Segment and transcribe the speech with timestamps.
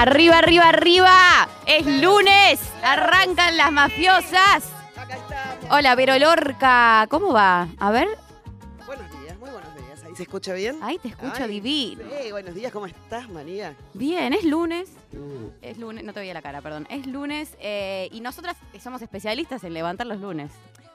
[0.00, 1.48] Arriba, arriba, arriba.
[1.66, 2.60] Es lunes.
[2.84, 4.70] Arrancan las mafiosas.
[5.72, 7.04] Hola, Vero Lorca.
[7.10, 7.66] ¿Cómo va?
[7.80, 8.06] A ver.
[8.86, 10.04] Buenos días, muy buenos días.
[10.04, 10.78] ¿Ahí se escucha bien?
[10.82, 12.04] Ahí te escucho Ay, divino.
[12.22, 13.74] Sí, buenos días, ¿cómo estás, María?
[13.92, 14.88] Bien, es lunes.
[15.62, 16.86] Es lunes, no te veía la cara, perdón.
[16.90, 20.52] Es lunes eh, y nosotras somos especialistas en levantar los lunes.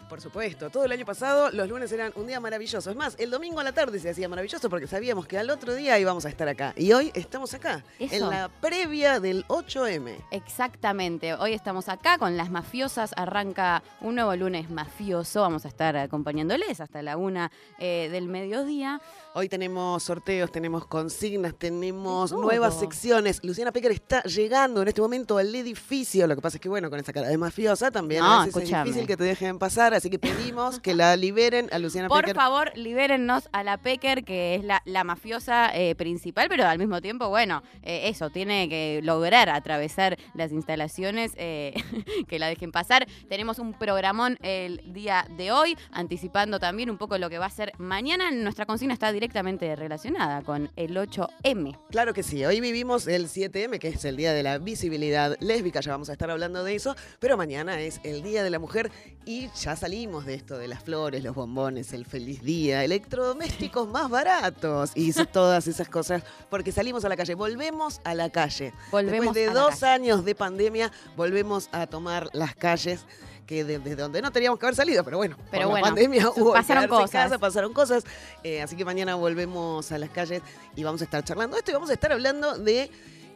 [0.10, 2.90] Por supuesto, todo el año pasado los lunes eran un día maravilloso.
[2.90, 5.74] Es más, el domingo a la tarde se hacía maravilloso porque sabíamos que al otro
[5.74, 6.74] día íbamos a estar acá.
[6.76, 8.16] Y hoy estamos acá, Eso.
[8.16, 10.16] en la previa del 8M.
[10.32, 11.34] Exactamente.
[11.34, 13.14] Hoy estamos acá con las mafiosas.
[13.18, 15.42] Arranca un nuevo lunes mafioso.
[15.42, 19.02] Vamos a estar acompañándoles hasta la una eh, del mediodía.
[19.36, 22.44] Hoy tenemos sorteos, tenemos consignas, tenemos todo.
[22.44, 23.44] nuevas secciones.
[23.44, 26.28] Luciana Pecker está llegando en este momento al edificio.
[26.28, 28.70] Lo que pasa es que, bueno, con esa cara de mafiosa también No, a veces
[28.70, 29.96] es difícil que te dejen pasar.
[29.96, 32.36] Así que pedimos que la liberen a Luciana Por Pecker.
[32.36, 37.02] favor, libérennos a la Pecker, que es la, la mafiosa eh, principal, pero al mismo
[37.02, 41.74] tiempo, bueno, eh, eso, tiene que lograr atravesar las instalaciones eh,
[42.28, 43.08] que la dejen pasar.
[43.30, 47.50] Tenemos un programón el día de hoy, anticipando también un poco lo que va a
[47.50, 48.30] ser mañana.
[48.30, 51.80] Nuestra consigna está directamente relacionada con el 8M.
[51.92, 55.80] Claro que sí, hoy vivimos el 7M, que es el Día de la Visibilidad Lésbica,
[55.80, 58.92] ya vamos a estar hablando de eso, pero mañana es el Día de la Mujer
[59.26, 64.10] y ya salimos de esto de las flores, los bombones, el feliz día, electrodomésticos más
[64.10, 68.74] baratos y todas esas cosas, porque salimos a la calle, volvemos a la calle.
[68.92, 69.94] Volvemos Después de a la dos calle.
[69.94, 73.06] años de pandemia, volvemos a tomar las calles.
[73.46, 75.90] Que de- desde donde no teníamos que haber salido, pero bueno, Pero por bueno, la
[75.92, 77.12] pandemia hubo pasaron cosas.
[77.12, 78.04] casa, pasaron cosas.
[78.44, 80.42] Eh, así que mañana volvemos a las calles
[80.76, 82.90] y vamos a estar charlando esto y vamos a estar hablando de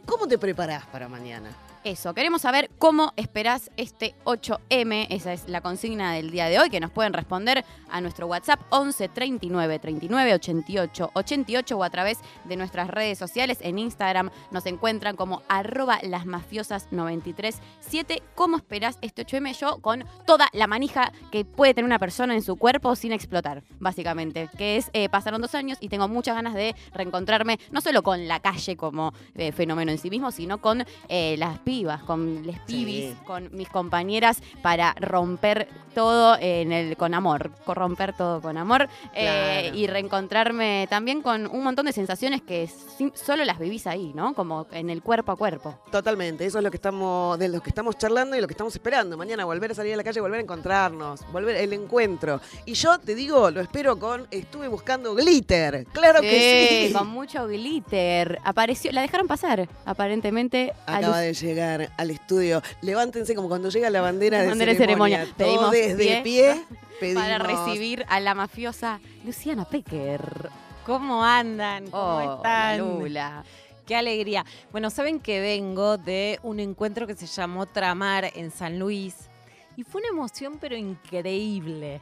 [0.05, 1.49] cómo te preparás para mañana.
[1.87, 5.07] Eso, queremos saber cómo esperás este 8M.
[5.09, 8.59] Esa es la consigna del día de hoy, que nos pueden responder a nuestro WhatsApp
[8.71, 13.59] 11 39 39 88 88 o a través de nuestras redes sociales.
[13.61, 18.21] En Instagram nos encuentran como arroba lasmafiosas 937.
[18.35, 19.57] ¿Cómo esperás este 8M?
[19.57, 23.63] Yo con toda la manija que puede tener una persona en su cuerpo sin explotar,
[23.79, 24.49] básicamente.
[24.57, 28.27] Que es, eh, pasaron dos años y tengo muchas ganas de reencontrarme, no solo con
[28.27, 32.59] la calle como eh, fenómeno en sí mismo, sino con eh, las pibas, con les
[32.61, 33.15] pibis, Sí.
[33.25, 38.87] con mis compañeras para romper todo en el con amor, con romper todo con amor
[39.15, 42.69] eh, y reencontrarme también con un montón de sensaciones que
[43.15, 44.33] solo las vivís ahí, ¿no?
[44.33, 45.75] Como en el cuerpo a cuerpo.
[45.91, 48.73] Totalmente, eso es lo que estamos, de lo que estamos charlando y lo que estamos
[48.75, 49.17] esperando.
[49.17, 52.41] Mañana volver a salir a la calle, volver a encontrarnos, volver el encuentro.
[52.65, 55.85] Y yo te digo, lo espero con estuve buscando glitter.
[55.93, 56.93] Claro que sí.
[56.93, 58.39] con mucho glitter.
[58.43, 60.73] Apareció, la dejaron pasar, aparentemente.
[60.85, 61.66] Acaba de llegar
[61.97, 62.61] al estudio.
[62.81, 65.25] Levántense como cuando llega la bandera de Bandera de ceremonia.
[65.25, 65.37] ceremonia.
[65.37, 66.65] Pedimos desde pie
[66.99, 67.13] pie.
[67.15, 70.49] para recibir a la mafiosa Luciana Pecker.
[70.85, 71.89] ¿Cómo andan?
[71.89, 72.79] ¿Cómo Oh, están?
[72.79, 73.43] Lula.
[73.85, 74.45] Qué alegría.
[74.71, 79.29] Bueno, saben que vengo de un encuentro que se llamó Tramar en San Luis
[79.77, 82.01] y fue una emoción pero increíble.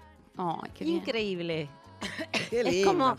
[0.74, 1.70] Qué increíble.
[2.50, 2.88] Qué Es lindo.
[2.88, 3.18] como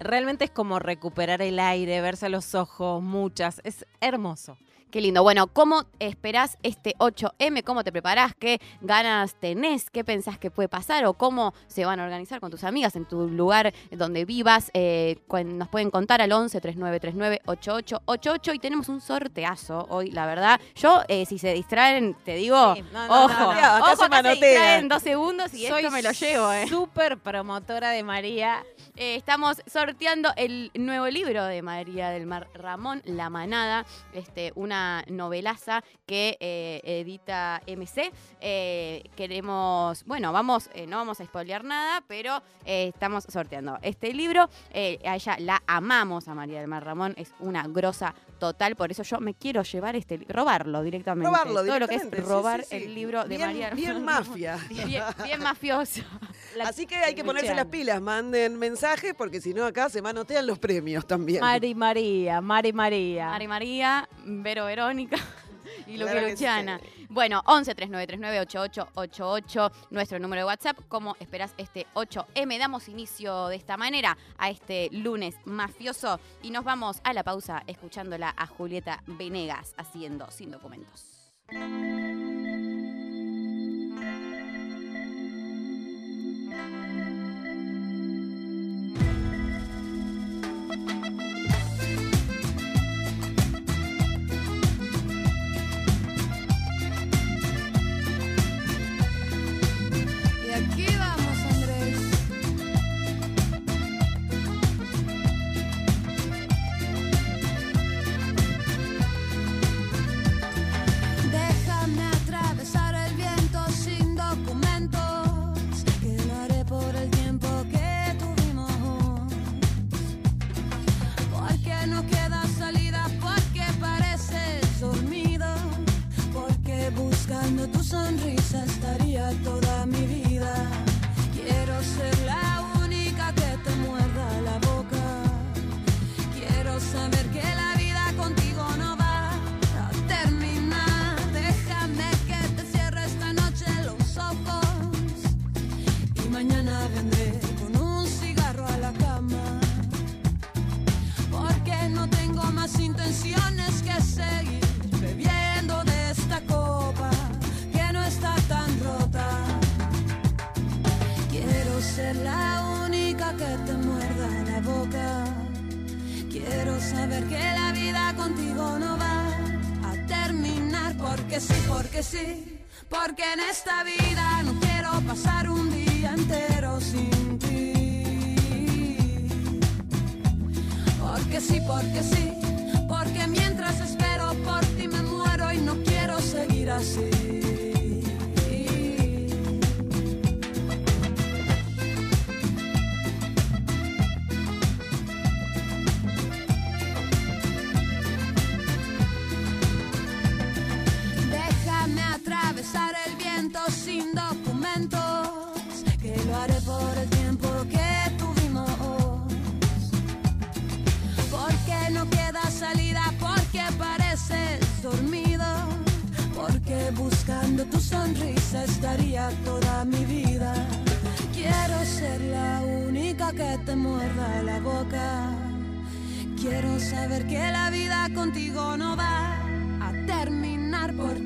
[0.00, 4.56] realmente es como recuperar el aire, verse a los ojos, muchas, es hermoso.
[4.92, 5.22] Qué lindo.
[5.22, 7.64] Bueno, ¿cómo esperás este 8M?
[7.64, 8.34] ¿Cómo te preparás?
[8.38, 9.88] ¿Qué ganas tenés?
[9.88, 11.06] ¿Qué pensás que puede pasar?
[11.06, 14.70] ¿O cómo se van a organizar con tus amigas en tu lugar donde vivas?
[14.74, 15.16] Eh,
[15.46, 20.60] nos pueden contar al 11 3939 8888 y tenemos un sorteazo hoy, la verdad.
[20.74, 23.60] Yo, eh, si se distraen, te digo, Sí, no, no, ojo, no, no.
[23.60, 24.34] Acá ojo, se manotea.
[24.34, 26.68] distraen dos segundos y Soy esto me lo llevo, eh.
[26.68, 28.62] súper promotora de María.
[28.96, 34.81] Eh, estamos sorteando el nuevo libro de María del Mar Ramón, La Manada, este, una
[35.08, 38.10] novelaza que eh, edita MC.
[38.40, 44.12] Eh, queremos, bueno, vamos, eh, no vamos a spoilear nada, pero eh, estamos sorteando este
[44.12, 44.48] libro.
[44.72, 48.90] Eh, a ella la amamos, a María del Mar Ramón, es una grosa total, por
[48.90, 51.26] eso yo me quiero llevar este, robarlo directamente.
[51.28, 52.76] Robarlo Todo lo que es directamente, sí, robar sí, sí.
[52.84, 54.58] el libro de Bien- María del Bien Mar mafia.
[54.68, 56.02] Bien, bien mafioso.
[56.56, 60.02] La- Así que hay que ponerse las pilas, manden mensajes porque si no acá se
[60.02, 61.40] manotean los premios también.
[61.40, 63.28] Mari María, Mari María.
[63.28, 65.18] Mari María, Vero Verónica
[65.86, 66.78] y Luque Claro que Luciana.
[66.78, 67.06] sí.
[67.10, 70.78] Bueno, 11 3939 8888, nuestro número de WhatsApp.
[70.88, 72.58] ¿Cómo esperás este 8M?
[72.58, 77.64] Damos inicio de esta manera a este lunes mafioso y nos vamos a la pausa
[77.66, 81.12] escuchándola a Julieta Venegas haciendo Sin Documentos.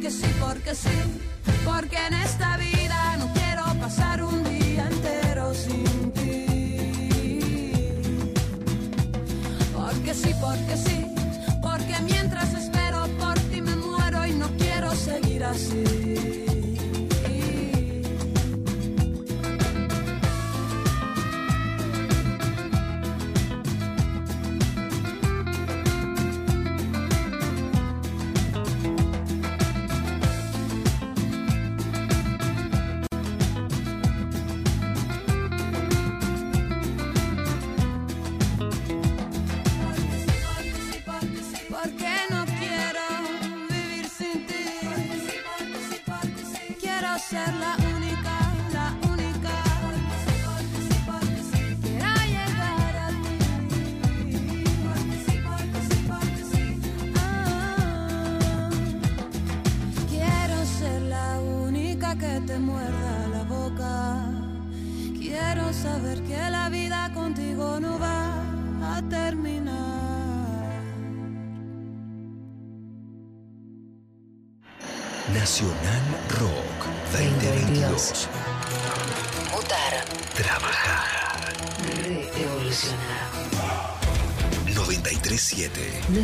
[0.06, 0.88] Porque sí, porque sí,
[1.64, 4.45] porque en esta vida no quiero pasar un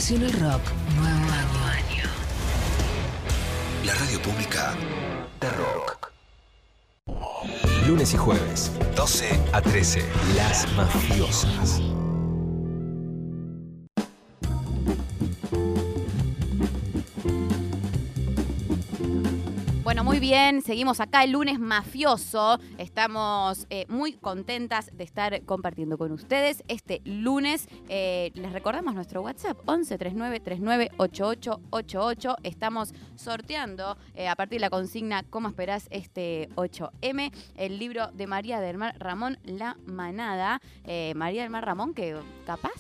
[0.02, 0.62] Nacional Rock.
[0.97, 2.11] Nuevo año.
[3.87, 4.75] La radio pública
[5.40, 6.11] de rock.
[7.87, 10.04] Lunes y jueves, 12 a 13.
[10.35, 11.80] Las mafiosas.
[20.23, 22.61] Bien, seguimos acá el lunes mafioso.
[22.79, 27.67] Estamos eh, muy contentas de estar compartiendo con ustedes este lunes.
[27.88, 32.37] Eh, les recordamos nuestro WhatsApp 11 39 39 8888.
[32.45, 37.33] Estamos sorteando eh, a partir de la consigna ¿Cómo esperás este 8M?
[37.57, 40.61] El libro de María del Mar Ramón La Manada.
[41.17, 42.71] María del Mar Ramón, que capaz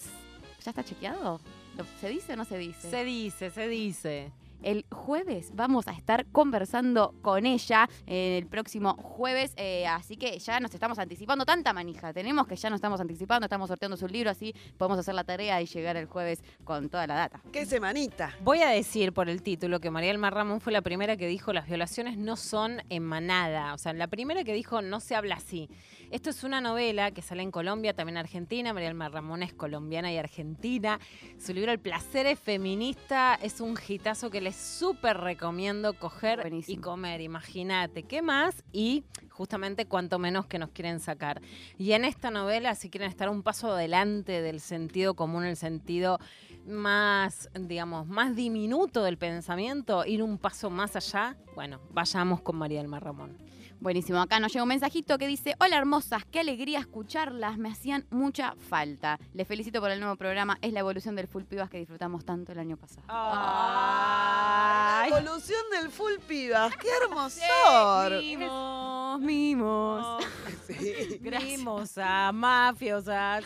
[0.64, 1.40] ya está chequeado.
[1.76, 2.88] ¿Lo- ¿Se dice o no se dice?
[2.88, 4.32] Se dice, se dice.
[4.62, 10.38] El jueves vamos a estar conversando con ella eh, el próximo jueves, eh, así que
[10.38, 12.12] ya nos estamos anticipando tanta manija.
[12.12, 15.60] Tenemos que ya nos estamos anticipando, estamos sorteando su libro, así podemos hacer la tarea
[15.60, 17.42] y llegar el jueves con toda la data.
[17.52, 18.34] ¡Qué semanita!
[18.42, 21.52] Voy a decir por el título que María Elmar Ramón fue la primera que dijo
[21.52, 23.74] las violaciones no son en manada.
[23.74, 25.68] O sea, la primera que dijo no se habla así.
[26.10, 28.72] Esto es una novela que sale en Colombia, también Argentina.
[28.72, 31.00] María Elmar Ramón es colombiana y argentina.
[31.38, 36.78] Su libro El placer es feminista es un hitazo que les súper recomiendo coger Buenísimo.
[36.78, 37.20] y comer.
[37.20, 38.64] Imagínate, ¿qué más?
[38.72, 41.40] Y justamente cuanto menos que nos quieren sacar.
[41.78, 46.18] Y en esta novela, si quieren estar un paso adelante del sentido común, el sentido
[46.66, 52.78] más, digamos, más diminuto del pensamiento, ir un paso más allá, bueno, vayamos con María
[52.78, 53.36] del Mar Ramón.
[53.82, 58.06] Buenísimo, acá nos llega un mensajito que dice, hola hermosas, qué alegría escucharlas, me hacían
[58.10, 59.18] mucha falta.
[59.34, 62.52] Les felicito por el nuevo programa, es la evolución del Full Pibas que disfrutamos tanto
[62.52, 63.02] el año pasado.
[63.08, 66.72] La evolución del full pibas.
[66.76, 68.22] ¡Qué hermosor!
[68.22, 70.24] Mimos, mimos.
[70.66, 71.20] Sí.
[71.42, 73.44] Mimosa, mafiosas.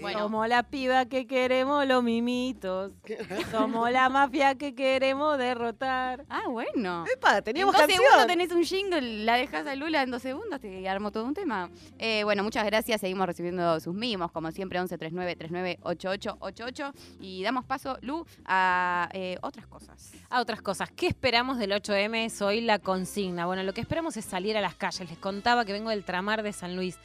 [0.00, 0.18] Bueno.
[0.18, 2.92] Somos la piba que queremos los mimitos.
[3.50, 6.24] Somos la mafia que queremos derrotar.
[6.28, 7.04] Ah, bueno.
[7.14, 8.04] Epa, teníamos en dos canción.
[8.04, 11.34] segundos tenés un jingle, la dejas a Lula en dos segundos, te armo todo un
[11.34, 11.68] tema.
[11.98, 12.98] Eh, bueno, muchas gracias.
[13.00, 16.92] Seguimos recibiendo sus mimos, como siempre, 1139-398888.
[17.20, 20.12] Y damos paso, Lu, a eh, otras cosas.
[20.30, 20.90] A otras cosas.
[20.90, 22.24] ¿Qué esperamos del 8M?
[22.24, 23.44] Es hoy la consigna.
[23.46, 25.08] Bueno, lo que esperamos es salir a las calles.
[25.08, 26.98] Les contaba que vengo del tramar de San Luis.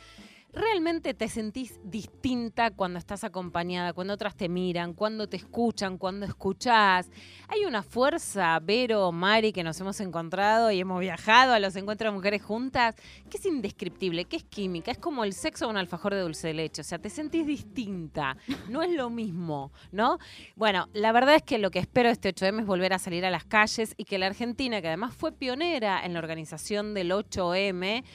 [0.55, 6.25] ¿Realmente te sentís distinta cuando estás acompañada, cuando otras te miran, cuando te escuchan, cuando
[6.25, 7.11] escuchás?
[7.49, 12.09] Hay una fuerza, Vero, Mari, que nos hemos encontrado y hemos viajado a los encuentros
[12.09, 12.95] de mujeres juntas,
[13.29, 16.47] que es indescriptible, que es química, es como el sexo o un alfajor de dulce
[16.47, 18.37] de leche, o sea, te sentís distinta,
[18.69, 20.19] no es lo mismo, ¿no?
[20.55, 23.25] Bueno, la verdad es que lo que espero de este 8M es volver a salir
[23.25, 27.11] a las calles y que la Argentina, que además fue pionera en la organización del
[27.11, 28.05] 8M,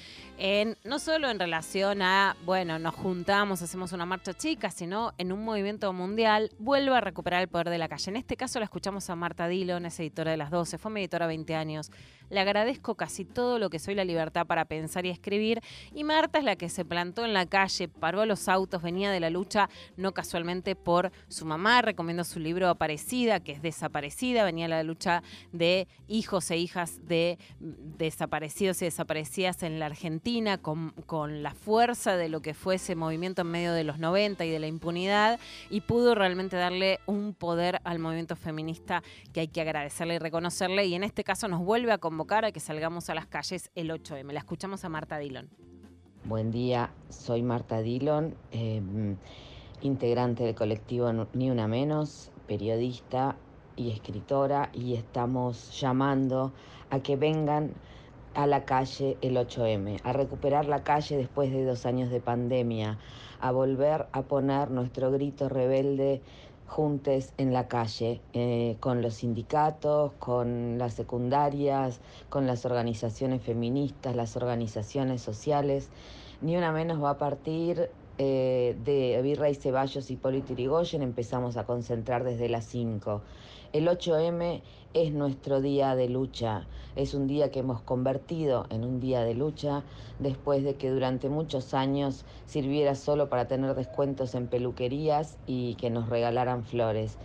[0.42, 5.32] en, no solo en relación a, bueno, nos juntamos, hacemos una marcha chica, sino en
[5.32, 8.10] un movimiento mundial, vuelva a recuperar el poder de la calle.
[8.10, 11.00] En este caso la escuchamos a Marta Dillon, es editora de las 12, fue mi
[11.00, 11.90] editora 20 años.
[12.30, 15.60] Le agradezco casi todo lo que soy la libertad para pensar y escribir.
[15.92, 19.18] Y Marta es la que se plantó en la calle, paró los autos, venía de
[19.18, 24.68] la lucha, no casualmente por su mamá, recomiendo su libro Aparecida, que es desaparecida, venía
[24.68, 31.42] la lucha de hijos e hijas de desaparecidos y desaparecidas en la Argentina, con, con
[31.42, 34.60] la fuerza de lo que fue ese movimiento en medio de los 90 y de
[34.60, 40.14] la impunidad, y pudo realmente darle un poder al movimiento feminista que hay que agradecerle
[40.14, 43.26] y reconocerle, y en este caso nos vuelve a convocar a que salgamos a las
[43.26, 44.30] calles el 8M.
[44.32, 45.48] La escuchamos a Marta Dillon.
[46.24, 48.82] Buen día, soy Marta Dillon, eh,
[49.80, 53.36] integrante del colectivo Ni Una Menos, periodista
[53.74, 56.52] y escritora, y estamos llamando
[56.90, 57.72] a que vengan
[58.34, 62.98] a la calle el 8M, a recuperar la calle después de dos años de pandemia,
[63.40, 66.20] a volver a poner nuestro grito rebelde
[66.70, 74.14] juntes en la calle, eh, con los sindicatos, con las secundarias, con las organizaciones feministas,
[74.14, 75.90] las organizaciones sociales.
[76.40, 81.64] Ni una menos va a partir eh, de Virrey Ceballos y Polito Irigoyen, empezamos a
[81.64, 83.20] concentrar desde las 5.
[83.72, 88.98] El 8M es nuestro día de lucha, es un día que hemos convertido en un
[88.98, 89.84] día de lucha
[90.18, 95.88] después de que durante muchos años sirviera solo para tener descuentos en peluquerías y que
[95.88, 97.20] nos regalaran flores.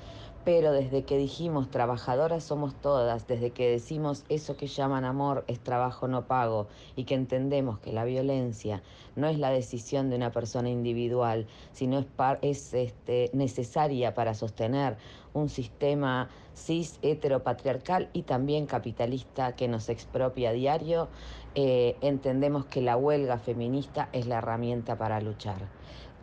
[0.46, 5.60] Pero desde que dijimos trabajadoras somos todas, desde que decimos eso que llaman amor es
[5.60, 8.84] trabajo no pago y que entendemos que la violencia
[9.16, 14.36] no es la decisión de una persona individual, sino es, par, es este, necesaria para
[14.36, 14.98] sostener
[15.34, 21.10] un sistema cis heteropatriarcal y también capitalista que nos expropia a diario,
[21.56, 25.72] eh, entendemos que la huelga feminista es la herramienta para luchar.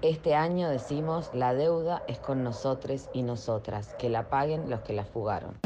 [0.02, 4.92] Este año decimos la deuda es con nosotros y nosotras, que la paguen los que
[4.92, 5.56] la fugaron.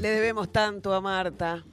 [0.00, 1.64] Le debemos tanto a Marta.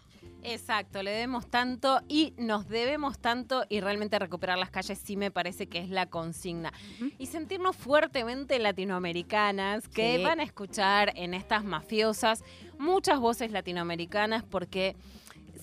[0.45, 5.31] Exacto, le debemos tanto y nos debemos tanto y realmente recuperar las calles sí me
[5.31, 6.71] parece que es la consigna.
[7.17, 10.23] Y sentirnos fuertemente latinoamericanas que Sí.
[10.23, 12.43] van a escuchar en estas mafiosas
[12.77, 14.97] muchas voces latinoamericanas porque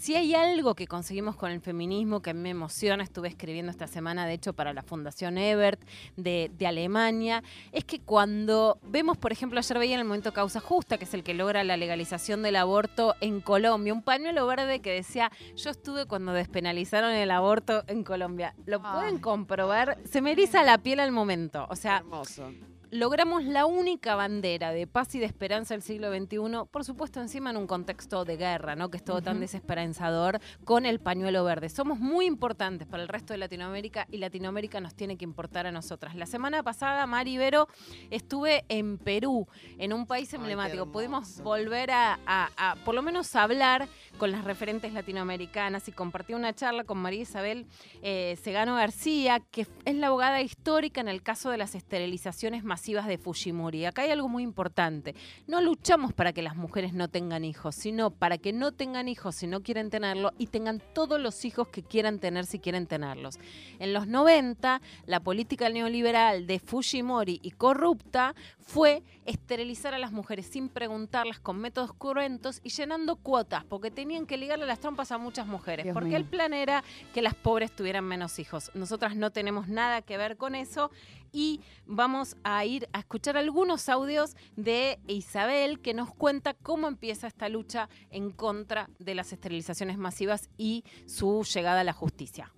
[0.01, 3.71] si hay algo que conseguimos con el feminismo que a mí me emociona, estuve escribiendo
[3.71, 5.79] esta semana, de hecho, para la Fundación Ebert
[6.17, 10.59] de, de Alemania, es que cuando vemos, por ejemplo, ayer veía en el momento Causa
[10.59, 14.81] Justa, que es el que logra la legalización del aborto en Colombia, un pañuelo verde
[14.81, 18.55] que decía, yo estuve cuando despenalizaron el aborto en Colombia.
[18.65, 19.21] Lo pueden Ay.
[19.21, 21.67] comprobar, se me eriza la piel al momento.
[21.69, 22.51] O sea, Hermoso.
[22.91, 26.39] Logramos la única bandera de paz y de esperanza del siglo XXI,
[26.71, 28.91] por supuesto encima en un contexto de guerra, ¿no?
[28.91, 31.69] que es todo tan desesperanzador, con el pañuelo verde.
[31.69, 35.73] Somos muy importantes para el resto de Latinoamérica y Latinoamérica nos tiene que importar a
[35.73, 36.15] nosotras.
[36.17, 37.69] La semana pasada, Mari Vero,
[38.11, 39.47] estuve en Perú,
[39.79, 40.91] en un país emblemático.
[40.91, 46.35] Pudimos volver a, a- a, por lo menos, hablar con las referentes latinoamericanas y compartí
[46.35, 47.67] una charla con María Isabel
[48.03, 52.80] eh, Segano García, que es la abogada histórica en el caso de las esterilizaciones masivas
[52.83, 53.85] de Fujimori.
[53.85, 55.15] Acá hay algo muy importante.
[55.47, 59.37] No luchamos para que las mujeres no tengan hijos, sino para que no tengan hijos
[59.37, 63.39] si no quieren tenerlo y tengan todos los hijos que quieran tener si quieren tenerlos.
[63.79, 70.47] En los 90, la política neoliberal de Fujimori y corrupta fue esterilizar a las mujeres
[70.47, 75.19] sin preguntarlas con métodos cruentos y llenando cuotas, porque tenían que ligarle las trompas a
[75.19, 76.19] muchas mujeres, Dios porque mío.
[76.19, 76.83] el plan era
[77.13, 78.71] que las pobres tuvieran menos hijos.
[78.75, 80.91] Nosotras no tenemos nada que ver con eso
[81.33, 87.27] y vamos a ir a escuchar algunos audios de Isabel que nos cuenta cómo empieza
[87.27, 92.53] esta lucha en contra de las esterilizaciones masivas y su llegada a la justicia.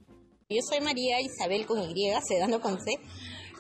[0.49, 2.99] Yo soy María Isabel con Y, Sedano con C.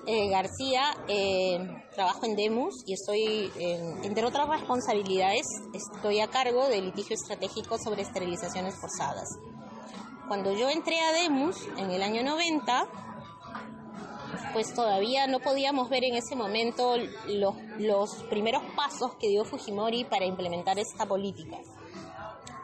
[0.06, 1.58] eh, García, eh,
[1.94, 7.78] trabajo en Demus y estoy, eh, entre otras responsabilidades, estoy a cargo del litigio estratégico
[7.78, 9.28] sobre esterilizaciones forzadas.
[10.28, 12.88] cuando yo entré a Demus en el año 90,
[14.52, 16.96] pues todavía no podíamos ver en ese momento
[17.26, 21.58] los, los primeros pasos que dio Fujimori para implementar esta política.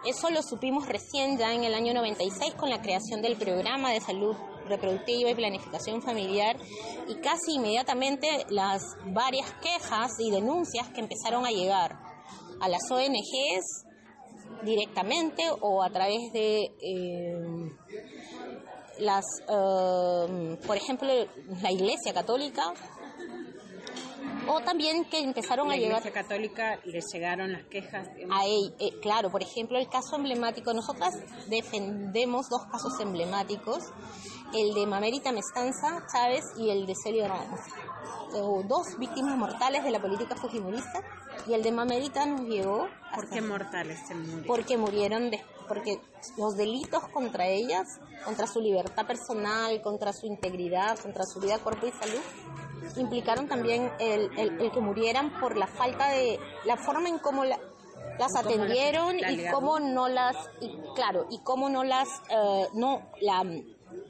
[0.07, 4.01] Eso lo supimos recién ya en el año 96 con la creación del programa de
[4.01, 4.37] salud
[4.69, 6.57] reproductiva y planificación familiar
[7.09, 11.99] y casi inmediatamente las varias quejas y denuncias que empezaron a llegar
[12.61, 13.85] a las ONGs
[14.65, 17.73] directamente o a través de eh,
[19.01, 21.09] las, eh, por ejemplo,
[21.63, 22.73] la Iglesia Católica
[24.49, 28.09] o también que empezaron La a llegar Iglesia Católica le llegaron las quejas.
[28.31, 31.15] a él, eh, claro, por ejemplo, el caso emblemático, nosotras
[31.49, 33.85] defendemos dos casos emblemáticos,
[34.55, 37.61] el de Mamérita Mestanza Chávez y el de Celio Ramos.
[38.33, 41.01] So, dos víctimas mortales de la política fujimorista
[41.47, 44.45] y el de Mamérita nos llegó ¿Por hasta- qué mortales se murieron?
[44.47, 46.01] porque murieron de, porque
[46.37, 47.87] los delitos contra ellas,
[48.25, 52.21] contra su libertad personal, contra su integridad, contra su vida, cuerpo y salud,
[52.97, 57.45] implicaron también el, el- el que murieran por la falta de la forma en cómo
[57.45, 57.59] la-
[58.19, 63.43] las atendieron y cómo no las y claro y cómo no las eh, no la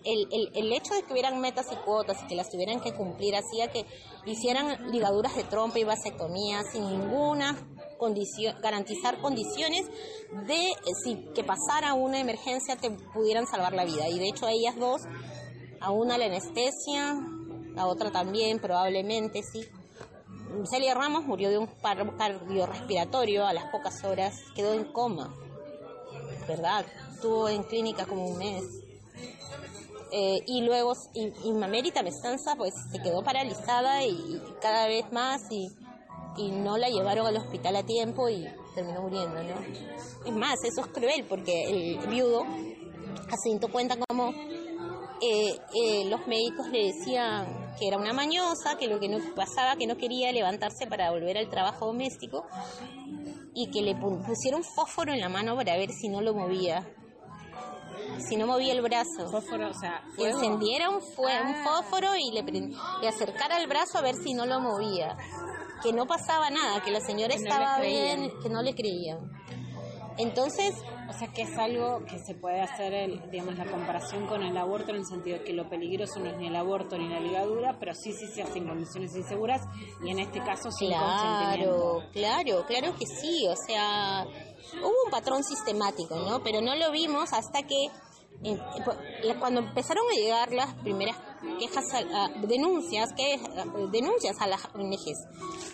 [0.04, 2.94] el, el, el hecho de que hubieran metas y cuotas y que las tuvieran que
[2.94, 3.84] cumplir hacía que
[4.26, 7.56] hicieran ligaduras de trompa y vasectomía sin ninguna
[7.98, 9.86] condición, garantizar condiciones
[10.46, 10.74] de eh,
[11.04, 14.08] si que pasara una emergencia te pudieran salvar la vida.
[14.08, 15.02] Y de hecho a ellas dos,
[15.80, 17.20] a una la anestesia,
[17.74, 19.66] la otra también probablemente, sí.
[20.70, 25.34] Celia Ramos murió de un paro cardiorrespiratorio a las pocas horas, quedó en coma,
[26.48, 26.86] ¿verdad?
[27.12, 28.64] Estuvo en clínica como un mes.
[30.10, 35.42] Eh, y luego, y, y Mamérita Mestanza, pues se quedó paralizada y, cada vez más
[35.50, 35.68] y,
[36.38, 39.54] y no la llevaron al hospital a tiempo y terminó muriendo, ¿no?
[40.24, 42.44] Es más, eso es cruel porque el viudo
[43.28, 44.30] Jacinto cuenta como
[45.20, 47.46] eh, eh, los médicos le decían
[47.78, 51.36] que era una mañosa, que lo que no pasaba, que no quería levantarse para volver
[51.38, 52.46] al trabajo doméstico
[53.54, 56.86] y que le pu- pusieron fósforo en la mano para ver si no lo movía,
[58.18, 59.28] si no movía el brazo.
[59.30, 61.64] Fósforo, o sea, encendiera un, fue- un Ah.
[61.64, 65.16] fósforo y le, le acercara el brazo a ver si no lo movía.
[65.82, 68.74] Que no pasaba nada, que la señora Que no le estaba bien, que no le
[68.74, 69.18] creían.
[70.16, 70.74] Entonces,
[71.10, 74.54] O sea, que es algo que se puede hacer, el, digamos, la comparación con el
[74.58, 77.18] aborto en el sentido de que lo peligroso no es ni el aborto ni la
[77.18, 79.62] ligadura, pero sí, sí se hace en condiciones inseguras
[80.04, 82.02] y en este caso sin Claro, consentimiento.
[82.12, 84.26] claro, claro que sí, o sea,
[84.74, 86.42] hubo un patrón sistemático, ¿no?
[86.42, 87.86] Pero no lo vimos hasta que
[88.44, 91.16] eh, pu- cuando empezaron a llegar las primeras
[91.58, 95.18] quejas, a- a- denuncias, que, a- denuncias a las ONGs,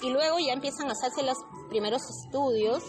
[0.02, 1.36] y luego ya empiezan a hacerse los
[1.68, 2.82] primeros estudios,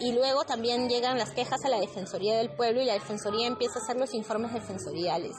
[0.00, 3.78] y luego también llegan las quejas a la Defensoría del Pueblo y la Defensoría empieza
[3.78, 5.34] a hacer los informes defensoriales.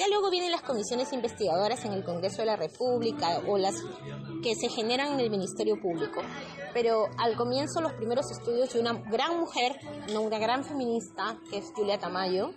[0.00, 3.74] Ya luego vienen las comisiones investigadoras en el Congreso de la República o las
[4.42, 6.22] que se generan en el Ministerio Público.
[6.72, 9.76] Pero al comienzo los primeros estudios de una gran mujer,
[10.10, 12.52] no una gran feminista, que es Julia Tamayo,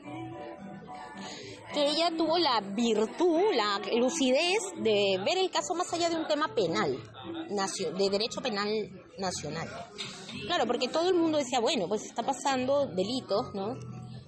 [1.73, 6.27] que ella tuvo la virtud, la lucidez de ver el caso más allá de un
[6.27, 6.97] tema penal,
[7.97, 8.69] de derecho penal
[9.17, 9.67] nacional.
[10.47, 13.75] Claro, porque todo el mundo decía, bueno, pues está pasando delitos, ¿no?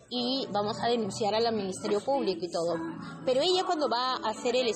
[0.09, 2.75] Y vamos a denunciar al Ministerio Público y todo.
[3.25, 4.71] Pero ella cuando va a hacer el...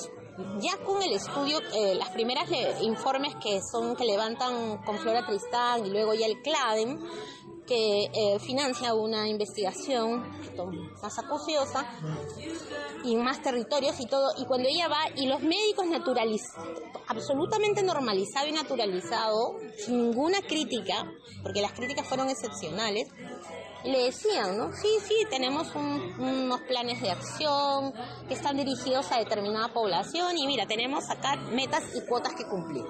[0.61, 2.49] Ya con el estudio, eh, las primeras
[2.81, 6.97] informes que son que levantan con Flora Tristán y luego ya el CLADEM,
[7.69, 10.23] que eh, financia una investigación
[11.03, 11.85] más acuciosa
[13.03, 14.31] y más territorios y todo.
[14.37, 16.67] Y cuando ella va y los médicos naturalizados,
[17.07, 21.05] absolutamente normalizado y naturalizado, sin ninguna crítica,
[21.43, 23.07] porque las críticas fueron excepcionales,
[23.83, 24.71] le decían, ¿no?
[24.73, 27.93] Sí, sí, tenemos un- unos planes de acción
[28.27, 32.85] que están dirigidos a determinada población y mira, tenemos acá metas y cuotas que cumplir.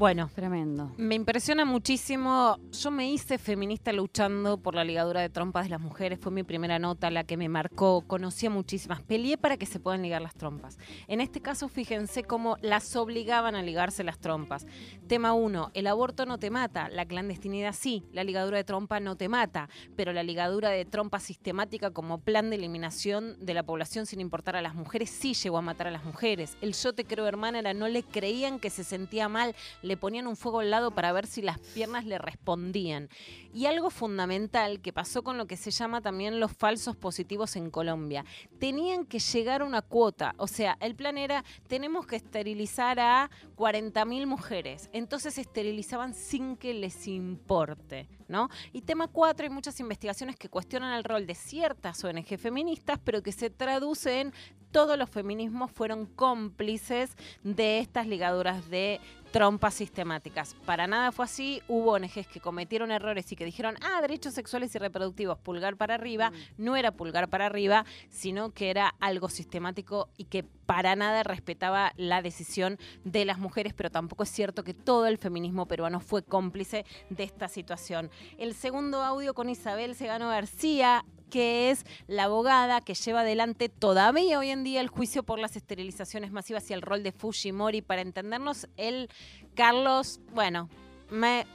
[0.00, 0.94] Bueno, Tremendo.
[0.96, 2.56] Me impresiona muchísimo.
[2.72, 6.18] Yo me hice feminista luchando por la ligadura de trompas de las mujeres.
[6.18, 8.02] Fue mi primera nota, la que me marcó.
[8.06, 9.02] Conocí a muchísimas.
[9.02, 10.78] Peleé para que se puedan ligar las trompas.
[11.06, 14.66] En este caso, fíjense cómo las obligaban a ligarse las trompas.
[15.06, 15.72] Tema 1.
[15.74, 16.88] El aborto no te mata.
[16.88, 18.02] La clandestinidad sí.
[18.10, 19.68] La ligadura de trompa no te mata.
[19.96, 24.56] Pero la ligadura de trompa sistemática como plan de eliminación de la población sin importar
[24.56, 26.56] a las mujeres sí llegó a matar a las mujeres.
[26.62, 29.54] El yo te creo hermana era no le creían que se sentía mal
[29.90, 33.08] le ponían un fuego al lado para ver si las piernas le respondían.
[33.52, 37.72] Y algo fundamental que pasó con lo que se llama también los falsos positivos en
[37.72, 38.24] Colombia.
[38.60, 43.32] Tenían que llegar a una cuota, o sea, el plan era, tenemos que esterilizar a
[43.56, 44.88] 40.000 mujeres.
[44.92, 48.48] Entonces esterilizaban sin que les importe, ¿no?
[48.72, 53.22] Y tema 4, hay muchas investigaciones que cuestionan el rol de ciertas ONG feministas, pero
[53.22, 54.32] que se traduce en
[54.70, 60.54] todos los feminismos fueron cómplices de estas ligaduras de trompas sistemáticas.
[60.66, 61.62] Para nada fue así.
[61.68, 65.94] Hubo ONGs que cometieron errores y que dijeron, ah, derechos sexuales y reproductivos, pulgar para
[65.94, 66.32] arriba.
[66.56, 71.92] No era pulgar para arriba, sino que era algo sistemático y que para nada respetaba
[71.96, 76.22] la decisión de las mujeres, pero tampoco es cierto que todo el feminismo peruano fue
[76.22, 78.10] cómplice de esta situación.
[78.38, 84.38] El segundo audio con Isabel Segano García, que es la abogada que lleva adelante todavía
[84.38, 87.82] hoy en día el juicio por las esterilizaciones masivas y el rol de Fujimori.
[87.82, 89.08] Para entendernos, el
[89.54, 90.68] Carlos, bueno,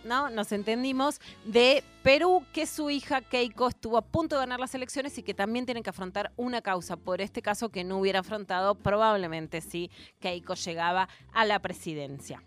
[0.04, 0.30] ¿no?
[0.30, 5.17] Nos entendimos de Perú que su hija Keiko estuvo a punto de ganar las elecciones
[5.17, 8.75] y que también tienen que afrontar una causa por este caso que no hubiera afrontado
[8.75, 12.43] probablemente si Keiko llegaba a la presidencia.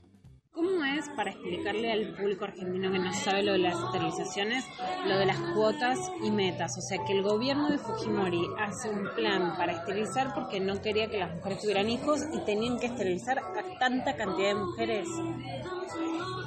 [0.89, 4.65] ¿Cómo es para explicarle al público argentino que no sabe lo de las esterilizaciones,
[5.07, 6.73] lo de las cuotas y metas?
[6.79, 11.09] O sea, que el gobierno de Fujimori hace un plan para esterilizar porque no quería
[11.11, 15.09] que las mujeres tuvieran hijos y tenían que esterilizar a tanta cantidad de mujeres.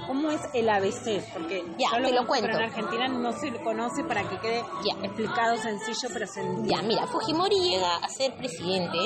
[0.07, 1.21] ¿Cómo es el ABC?
[1.33, 2.47] Porque Ya, yo te lo cuento.
[2.47, 4.63] pero en Argentina no se conoce para que quede
[5.03, 6.69] explicado sencillo, pero se entiende.
[6.73, 8.97] Ya, mira, Fujimori llega a ser presidente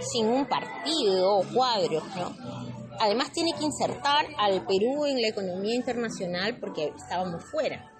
[0.00, 2.61] sin un partido o cuadros, ¿no?
[3.02, 7.90] Además tiene que insertar al Perú en la economía internacional porque estábamos fuera.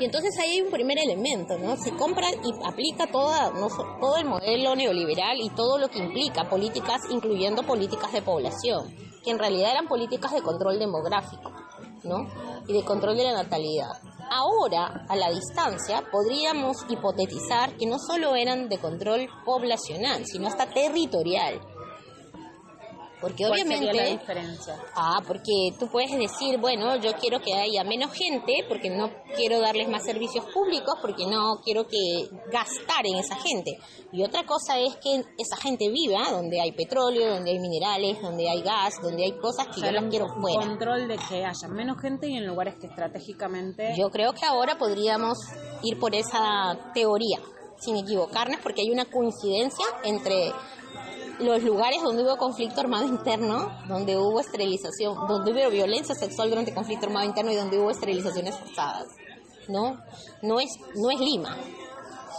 [0.00, 1.76] Y entonces ahí hay un primer elemento, ¿no?
[1.76, 3.52] Se compra y aplica toda,
[4.00, 9.32] todo el modelo neoliberal y todo lo que implica políticas, incluyendo políticas de población, que
[9.32, 11.52] en realidad eran políticas de control demográfico,
[12.02, 12.26] ¿no?
[12.66, 13.92] Y de control de la natalidad.
[14.30, 20.66] Ahora, a la distancia, podríamos hipotetizar que no solo eran de control poblacional, sino hasta
[20.70, 21.60] territorial.
[23.20, 23.86] Porque ¿Cuál obviamente...
[23.86, 24.76] sería la diferencia?
[24.94, 29.58] Ah, porque tú puedes decir, bueno, yo quiero que haya menos gente porque no quiero
[29.60, 33.78] darles más servicios públicos porque no quiero que gastar en esa gente.
[34.12, 38.50] Y otra cosa es que esa gente viva donde hay petróleo, donde hay minerales, donde
[38.50, 40.66] hay gas, donde hay cosas que O sea, yo las un quiero fuera.
[40.66, 43.94] control de que haya menos gente y en lugares que estratégicamente...
[43.96, 45.38] Yo creo que ahora podríamos
[45.82, 47.38] ir por esa teoría,
[47.78, 50.52] sin equivocarnos, porque hay una coincidencia entre
[51.38, 56.74] los lugares donde hubo conflicto armado interno, donde hubo esterilización, donde hubo violencia sexual durante
[56.74, 59.06] conflicto armado interno y donde hubo esterilizaciones forzadas.
[59.68, 59.98] ¿No?
[60.42, 61.56] No es, no es Lima.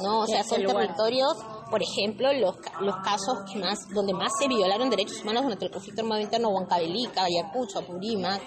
[0.01, 0.21] ¿no?
[0.21, 1.35] O ¿Qué sea, son territorios,
[1.69, 5.71] por ejemplo, los, los casos que más, donde más se violaron derechos humanos durante el
[5.71, 8.41] conflicto armado interno, Huancavelica, Ayacucho, Apurímac,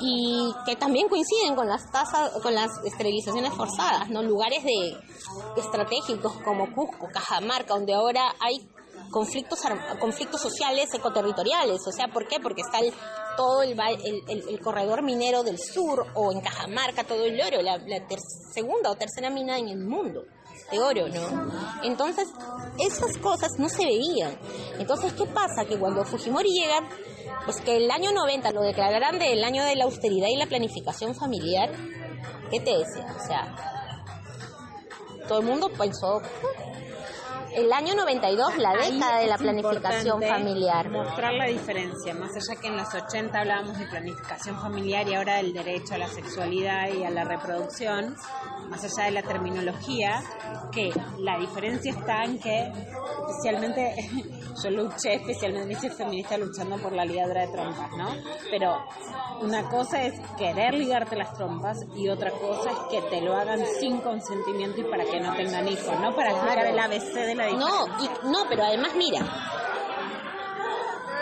[0.00, 4.22] y que también coinciden con las tasas, con las esterilizaciones forzadas, ¿no?
[4.22, 4.96] Lugares de
[5.56, 8.66] estratégicos como Cusco, Cajamarca, donde ahora hay
[9.10, 9.60] conflictos
[9.98, 12.38] conflictos sociales ecoterritoriales, o sea, ¿por qué?
[12.40, 12.92] Porque está el-
[13.36, 17.78] todo el, el, el- corredor minero del sur o en Cajamarca todo el oro, la,
[17.78, 18.18] la ter-
[18.52, 20.22] segunda o tercera mina en el mundo
[20.70, 21.82] de oro, ¿no?
[21.82, 22.28] Entonces,
[22.78, 24.38] esas cosas no se veían.
[24.78, 25.64] Entonces, ¿qué pasa?
[25.68, 26.88] Que cuando Fujimori llega,
[27.44, 31.14] pues que el año 90 lo declararán del año de la austeridad y la planificación
[31.16, 31.70] familiar,
[32.50, 33.16] ¿qué te decía?
[33.18, 33.56] O sea,
[35.26, 36.20] todo el mundo pensó,
[37.54, 40.90] el año 92, la década de la planificación familiar.
[40.90, 45.36] Mostrar la diferencia, más allá que en los 80 hablábamos de planificación familiar y ahora
[45.36, 48.14] del derecho a la sexualidad y a la reproducción,
[48.68, 50.22] más allá de la terminología,
[50.72, 52.72] que la diferencia está en que
[53.28, 53.94] especialmente
[54.62, 58.14] yo luché, especialmente hice feminista luchando por la ligadura de trompas, ¿no?
[58.50, 58.76] Pero
[59.42, 63.60] una cosa es querer ligarte las trompas y otra cosa es que te lo hagan
[63.78, 66.14] sin consentimiento y para que no tengan hijos, ¿no?
[66.14, 67.68] Para explicar el ABC de la diferencia.
[67.68, 69.20] No, y, no, pero además mira,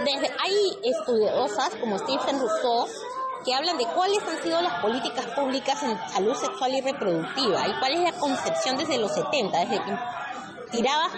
[0.04, 2.86] desde, hay estudiosas como Stephen Rousseau
[3.44, 7.78] que hablan de cuáles han sido las políticas públicas en salud sexual y reproductiva y
[7.78, 9.98] cuál es la concepción desde los 70, desde que
[10.70, 11.08] tiraba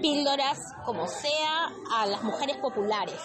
[0.00, 3.20] píldoras como sea a las mujeres populares.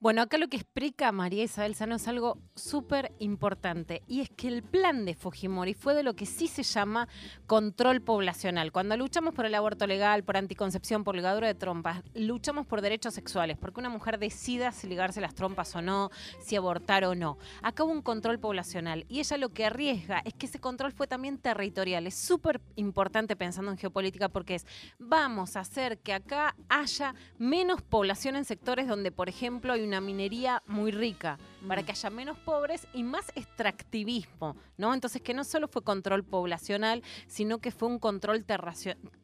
[0.00, 4.46] Bueno, acá lo que explica María Isabel Sano es algo súper importante y es que
[4.46, 7.08] el plan de Fujimori fue de lo que sí se llama
[7.48, 8.70] control poblacional.
[8.70, 13.12] Cuando luchamos por el aborto legal, por anticoncepción, por ligadura de trompas, luchamos por derechos
[13.12, 17.36] sexuales, porque una mujer decida si ligarse las trompas o no, si abortar o no.
[17.60, 21.08] Acá hubo un control poblacional y ella lo que arriesga es que ese control fue
[21.08, 22.06] también territorial.
[22.06, 24.66] Es súper importante pensando en geopolítica porque es,
[25.00, 30.00] vamos a hacer que acá haya menos población en sectores donde, por ejemplo, hay una
[30.02, 31.84] minería muy rica, para Mm.
[31.84, 34.94] que haya menos pobres y más extractivismo, ¿no?
[34.94, 38.44] Entonces que no solo fue control poblacional, sino que fue un control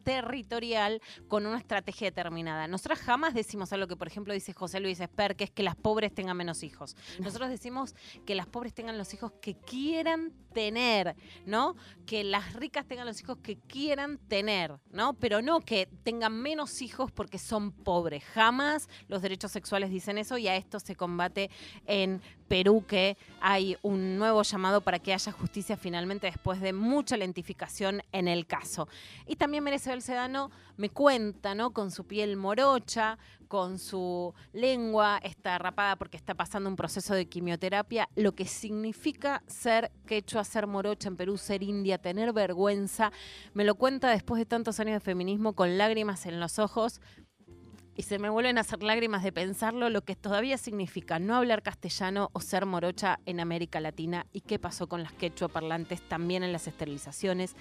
[0.02, 2.66] territorial con una estrategia determinada.
[2.68, 5.76] Nosotros jamás decimos algo que, por ejemplo, dice José Luis Esper, que es que las
[5.76, 6.96] pobres tengan menos hijos.
[7.20, 7.94] Nosotros decimos
[8.26, 11.16] que las pobres tengan los hijos que quieran tener,
[11.46, 11.74] ¿no?
[12.06, 15.14] Que las ricas tengan los hijos que quieran tener, ¿no?
[15.14, 18.24] Pero no que tengan menos hijos porque son pobres.
[18.24, 21.50] Jamás los derechos sexuales dicen eso y a esto se combate
[21.86, 27.16] en Perú, que hay un nuevo llamado para que haya justicia finalmente después de mucha
[27.16, 28.88] lentificación en el caso.
[29.26, 31.72] Y también Merece el Sedano me cuenta, ¿no?
[31.72, 37.26] Con su piel morocha, con su lengua está rapada porque está pasando un proceso de
[37.26, 43.12] quimioterapia, lo que significa ser quechua, ser morocha en Perú, ser india, tener vergüenza.
[43.52, 47.00] Me lo cuenta después de tantos años de feminismo con lágrimas en los ojos.
[47.96, 51.62] Y se me vuelven a hacer lágrimas de pensarlo, lo que todavía significa no hablar
[51.62, 56.42] castellano o ser morocha en América Latina y qué pasó con las quechua parlantes también
[56.42, 57.54] en las esterilizaciones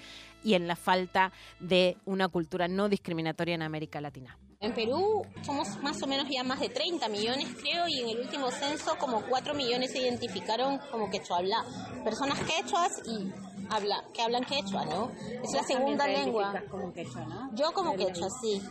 [0.43, 4.38] y en la falta de una cultura no discriminatoria en América Latina.
[4.63, 8.19] En Perú somos más o menos ya más de 30 millones, creo, y en el
[8.22, 11.65] último censo como 4 millones se identificaron como quechua habla.
[12.06, 15.12] Personas quechuas y habla, que hablan quechua, ¿no?
[15.43, 16.54] Es la segunda lengua.
[16.69, 17.49] como quechua, ¿no?
[17.56, 18.62] Yo como quechua, sí.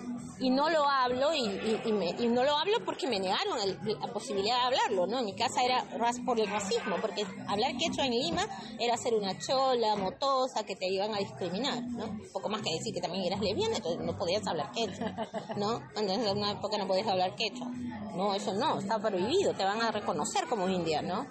[0.40, 3.58] Y no lo hablo, y, y- y me- y no lo hablo porque me negaron
[3.60, 5.20] el- la posibilidad de hablarlo, ¿no?
[5.20, 8.42] En mi casa era ras- por el racismo, porque hablar quechua en Lima
[8.78, 12.06] era ser una chola, motosa, que te iban a discriminar, ¿no?
[12.06, 15.14] Un poco más que decir que también eras lesbiana, entonces no podías hablar quechua,
[15.56, 15.78] ¿no?
[15.94, 17.68] Entonces en una época no podías hablar quechua.
[18.16, 21.26] No, eso no, está prohibido, te van a reconocer como india, ¿no?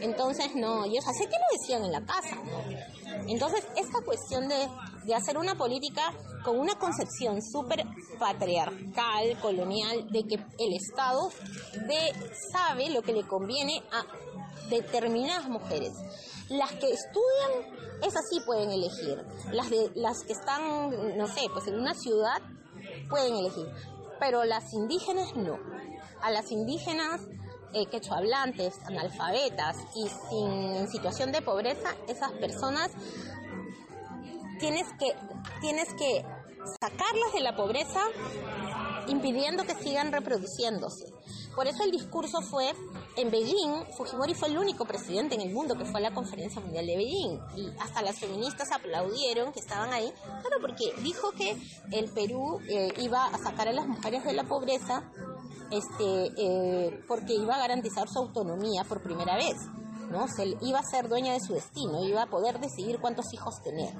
[0.00, 2.36] Entonces, no, y o sea, sé que lo decían en la casa.
[3.26, 4.68] Entonces, esta cuestión de,
[5.04, 6.12] de hacer una política
[6.44, 7.84] con una concepción súper
[8.18, 11.30] patriarcal, colonial, de que el Estado
[11.86, 12.12] de,
[12.52, 14.04] sabe lo que le conviene a
[14.68, 15.92] determinadas mujeres.
[16.48, 19.24] Las que estudian, esas sí pueden elegir.
[19.52, 22.40] Las, de, las que están, no sé, pues en una ciudad,
[23.08, 23.66] pueden elegir.
[24.20, 25.58] Pero las indígenas no.
[26.20, 27.20] A las indígenas
[27.74, 32.90] eh, analfabetas y sin situación de pobreza, esas personas
[34.58, 35.14] tienes que,
[35.60, 36.24] tienes que
[36.80, 38.00] sacarlas de la pobreza
[39.08, 41.12] impidiendo que sigan reproduciéndose.
[41.54, 42.72] Por eso el discurso fue
[43.16, 46.60] en Beijing, Fujimori fue el único presidente en el mundo que fue a la conferencia
[46.60, 51.56] mundial de Beijing y hasta las feministas aplaudieron que estaban ahí, claro, porque dijo que
[51.92, 55.04] el Perú eh, iba a sacar a las mujeres de la pobreza
[55.76, 59.56] este, eh, porque iba a garantizar su autonomía por primera vez.
[60.10, 60.28] ¿no?
[60.28, 63.94] Se iba a ser dueña de su destino, iba a poder decidir cuántos hijos tener.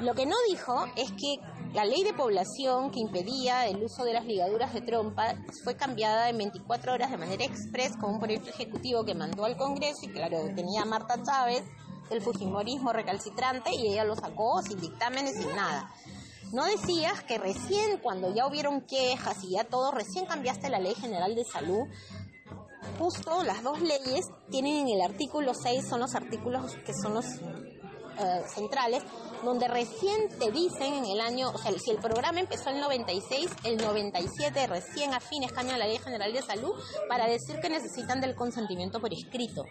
[0.00, 1.36] Lo que no dijo es que
[1.72, 5.34] la ley de población que impedía el uso de las ligaduras de trompa
[5.64, 9.56] fue cambiada en 24 horas de manera express con un proyecto ejecutivo que mandó al
[9.56, 11.62] Congreso y claro, tenía a Marta Chávez
[12.10, 15.90] del Fujimorismo recalcitrante y ella lo sacó sin dictámenes, sin nada.
[16.52, 20.94] No decías que recién, cuando ya hubieron quejas y ya todo, recién cambiaste la Ley
[20.94, 21.86] General de Salud.
[22.98, 27.24] Justo las dos leyes tienen en el artículo 6, son los artículos que son los
[27.24, 29.02] eh, centrales,
[29.42, 32.82] donde recién te dicen en el año, o sea, si el programa empezó en el
[32.82, 36.72] 96, el 97 recién a fines cambian la Ley General de Salud
[37.08, 39.64] para decir que necesitan del consentimiento por escrito.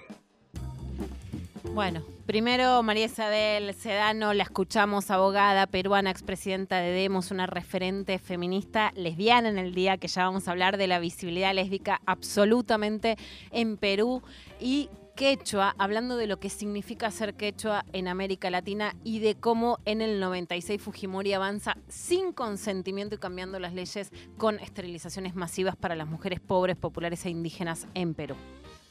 [1.73, 8.91] Bueno, primero María Isabel Sedano, la escuchamos, abogada peruana, expresidenta de Demos, una referente feminista
[8.95, 13.15] lesbiana en el día que ya vamos a hablar de la visibilidad lésbica absolutamente
[13.51, 14.21] en Perú
[14.59, 19.79] y quechua, hablando de lo que significa ser quechua en América Latina y de cómo
[19.85, 25.95] en el 96 Fujimori avanza sin consentimiento y cambiando las leyes con esterilizaciones masivas para
[25.95, 28.35] las mujeres pobres, populares e indígenas en Perú.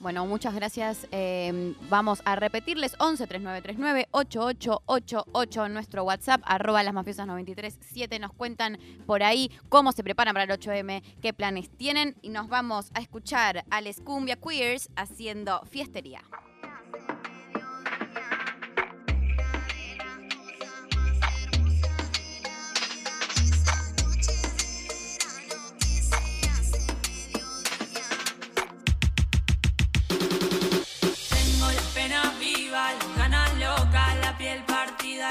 [0.00, 1.06] Bueno, muchas gracias.
[1.12, 8.18] Eh, vamos a repetirles 11 3939 8888 nuestro WhatsApp, arroba las mafiosas 937.
[8.18, 12.16] Nos cuentan por ahí cómo se preparan para el 8M, qué planes tienen.
[12.22, 16.22] Y nos vamos a escuchar a Les Cumbia Queers haciendo fiestería.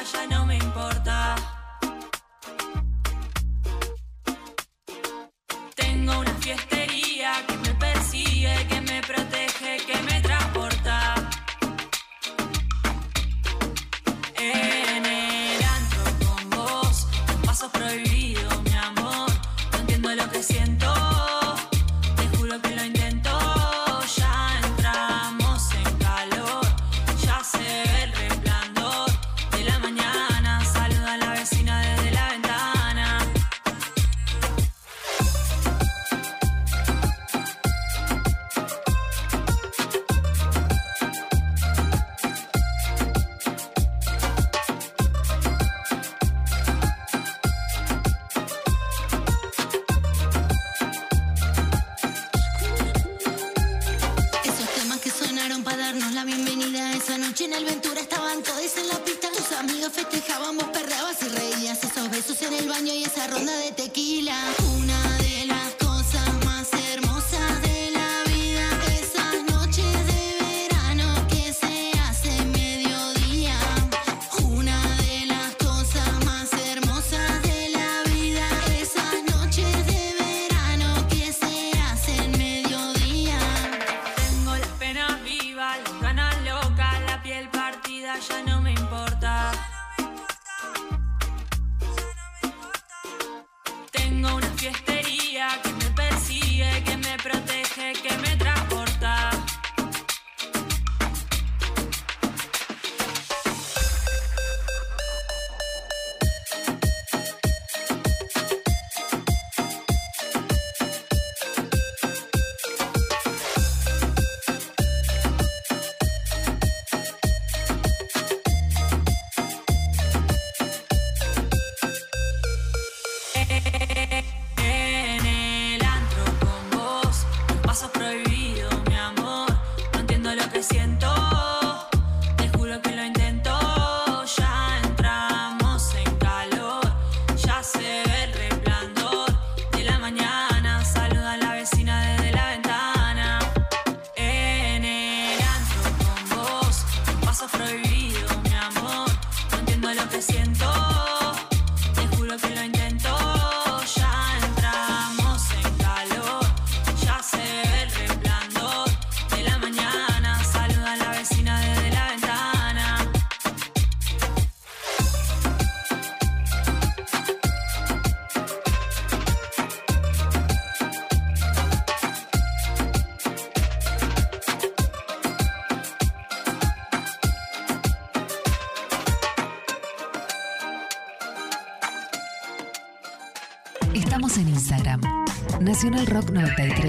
[0.03, 1.58] Ya no me importa.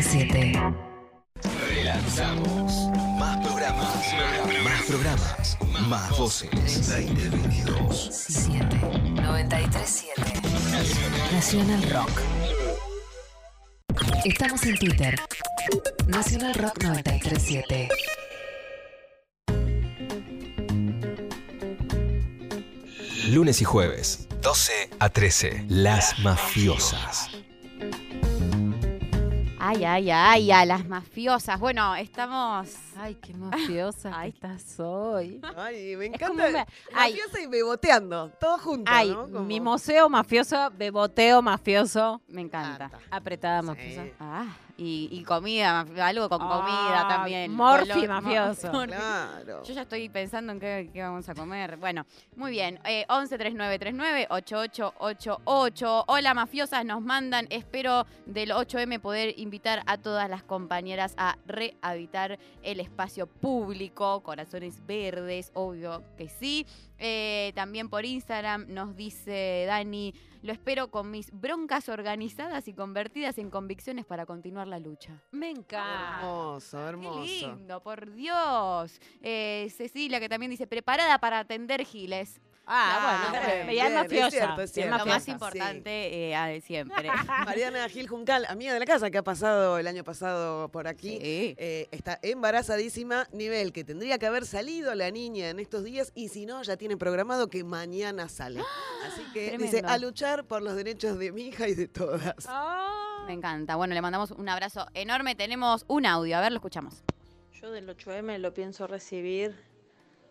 [0.00, 0.58] 937.
[1.68, 4.14] Relanzamos más programas,
[4.64, 5.58] más programas,
[5.88, 6.88] más voces.
[6.88, 8.08] 2022.
[8.10, 8.64] 7.
[9.16, 10.22] 937.
[11.32, 12.10] Nacional Rock.
[14.24, 15.20] Estamos en Twitter.
[16.06, 17.88] Nacional Rock 937.
[23.28, 25.66] Lunes y jueves, 12 a 13.
[25.68, 27.29] Las mafiosas.
[29.72, 31.60] Ay, ay, ay, a las mafiosas.
[31.60, 32.68] Bueno, estamos.
[32.98, 34.32] Ay, qué mafiosa Ay.
[34.32, 35.40] que estás hoy.
[35.56, 36.66] Ay, me Es como encanta.
[36.66, 37.12] me- ay.
[37.12, 39.26] Mafiosa y beboteando, todo junto, Ay, ¿no?
[39.28, 42.90] Como- mi museo mafioso, beboteo mafioso, Me encanta.
[43.12, 43.66] Apretada Sí.
[43.68, 44.02] mafiosa.
[44.18, 44.46] Ah,
[44.82, 47.52] y, y comida, algo con comida Ah, también.
[47.52, 48.72] Morphy Color- mafioso.
[48.72, 48.94] Morphy.
[48.94, 49.62] Claro.
[49.66, 51.76] Yo ya estoy pensando en qué, qué vamos a comer.
[51.76, 52.80] Bueno, muy bien.
[52.86, 56.04] Eh, 11 3939 8888.
[56.08, 57.46] Hola, mafiosas, nos mandan.
[57.50, 64.22] Espero del 8M poder invitar a todas las compañeras a rehabitar el espacio público.
[64.22, 66.66] Corazones verdes, obvio que sí.
[66.98, 70.14] Eh, también por Instagram nos dice Dani.
[70.42, 75.22] Lo espero con mis broncas organizadas y convertidas en convicciones para continuar la lucha.
[75.32, 76.20] Me encanta.
[76.20, 77.22] Hermoso, Qué hermoso.
[77.24, 79.00] lindo, por Dios.
[79.20, 82.40] Eh, Cecilia, que también dice, preparada para atender giles.
[82.72, 84.30] Ah, bueno, bien, ella es bien, es mafiosa.
[84.30, 84.90] cierto, es sí, cierto.
[84.92, 85.18] Lo mafiosa.
[85.18, 87.10] más importante eh, de siempre.
[87.44, 91.18] Mariana Gil Juncal, amiga de la casa que ha pasado el año pasado por aquí,
[91.18, 91.54] Sí.
[91.58, 96.28] eh, está embarazadísima, nivel que tendría que haber salido la niña en estos días y
[96.28, 98.60] si no, ya tiene programado que mañana sale.
[99.06, 102.34] Así que dice, a luchar por los derechos de mi hija y de todas.
[102.46, 103.24] Ah.
[103.26, 103.76] Me encanta.
[103.76, 105.34] Bueno, le mandamos un abrazo enorme.
[105.34, 106.36] Tenemos un audio.
[106.36, 107.02] A ver, lo escuchamos.
[107.52, 109.54] Yo del 8M lo pienso recibir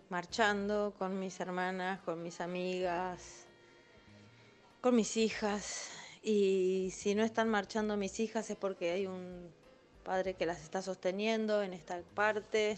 [0.09, 3.45] marchando con mis hermanas, con mis amigas,
[4.81, 5.91] con mis hijas.
[6.23, 9.51] Y si no están marchando mis hijas es porque hay un
[10.03, 12.77] padre que las está sosteniendo en esta parte.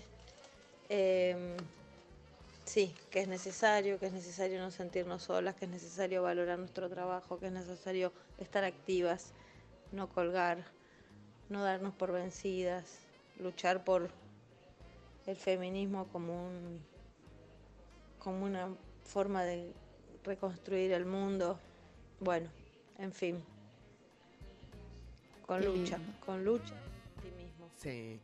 [0.89, 1.55] Em,
[2.65, 6.89] sí, que es necesario, que es necesario no sentirnos solas, que es necesario valorar nuestro
[6.89, 9.31] trabajo, que es necesario estar activas,
[9.91, 10.65] no colgar,
[11.49, 12.99] no darnos por vencidas,
[13.39, 14.09] luchar por
[15.27, 16.90] el feminismo como un
[18.23, 18.69] como una
[19.03, 19.73] forma de
[20.23, 21.59] reconstruir el mundo.
[22.19, 22.49] Bueno,
[22.97, 23.43] en fin.
[25.45, 26.75] Con lucha, con lucha
[27.21, 27.69] ti mismo.
[27.77, 28.19] Sí.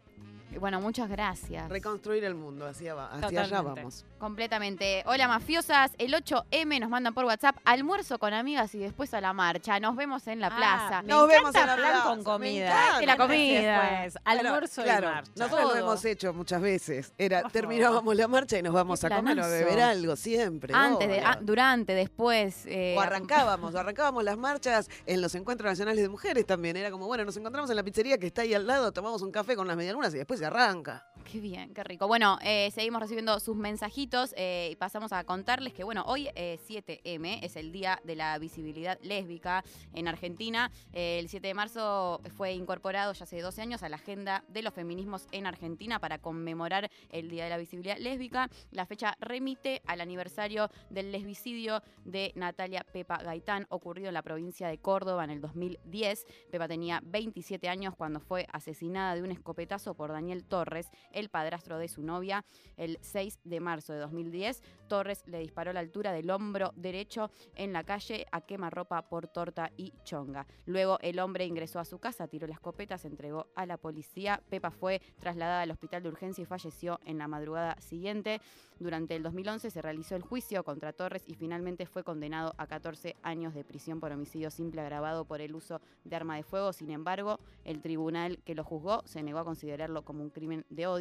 [0.60, 1.70] Bueno, muchas gracias.
[1.70, 4.06] Reconstruir el mundo, hacia, hacia allá vamos.
[4.18, 5.04] Completamente.
[5.06, 5.92] Hola, mafiosas.
[6.00, 9.80] El 8M nos mandan por WhatsApp almuerzo con amigas y después a la marcha.
[9.80, 11.02] Nos vemos en la Ah, plaza.
[11.04, 12.76] me Nos vemos en la plaza, con comida.
[13.00, 13.82] Que la comida.
[14.02, 15.32] después, almuerzo claro, y marcha.
[15.36, 17.14] nosotros lo hemos hecho muchas veces.
[17.20, 20.74] Era, terminábamos la marcha y nos vamos a comer o a beber algo, siempre.
[20.74, 22.66] Antes, de, ah, durante, después.
[22.66, 26.78] eh, O arrancábamos, arrancábamos las marchas en los encuentros nacionales de mujeres también.
[26.78, 29.32] Era como, bueno, nos encontramos en la pizzería que está ahí al lado, tomamos un
[29.32, 31.08] café con las medialunas y después se arranca.
[31.30, 32.08] Qué bien, qué rico.
[32.08, 36.58] Bueno, eh, seguimos recibiendo sus mensajitos eh, y pasamos a contarles que, bueno, hoy eh,
[36.66, 39.62] 7M es el Día de la Visibilidad Lésbica
[39.94, 40.72] en Argentina.
[40.94, 44.62] Eh, el 7 de marzo fue incorporado ya hace 12 años a la agenda de
[44.62, 48.50] los feminismos en Argentina para conmemorar el Día de la Visibilidad Lésbica.
[48.72, 54.70] La fecha remite al aniversario del lesbicidio de Natalia Pepa Gaitán, ocurrido en la provincia
[54.70, 56.26] de Córdoba en el 2010.
[56.52, 61.80] Pepa tenía 27 años cuando fue asesinada de un escopetazo por Daniel Torres, el padrastro
[61.80, 62.46] de su novia,
[62.78, 64.62] el 6 de marzo de 2010.
[64.88, 69.28] Torres le disparó a la altura del hombro derecho en la calle a quemarropa por
[69.28, 70.46] torta y chonga.
[70.66, 74.42] Luego el hombre ingresó a su casa, tiró la escopeta, se entregó a la policía.
[74.50, 78.40] Pepa fue trasladada al hospital de urgencia y falleció en la madrugada siguiente.
[78.80, 83.16] Durante el 2011 se realizó el juicio contra Torres y finalmente fue condenado a 14
[83.24, 86.74] años de prisión por homicidio simple agravado por el uso de arma de fuego.
[86.74, 90.86] Sin embargo, el tribunal que lo juzgó se negó a considerarlo como un crimen de
[90.86, 90.97] odio.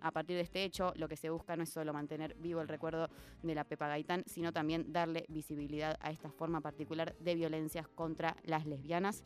[0.00, 2.68] A partir de este hecho, lo que se busca no es solo mantener vivo el
[2.68, 3.08] recuerdo
[3.42, 8.36] de la Pepa Gaitán, sino también darle visibilidad a esta forma particular de violencias contra
[8.44, 9.22] las lesbianas.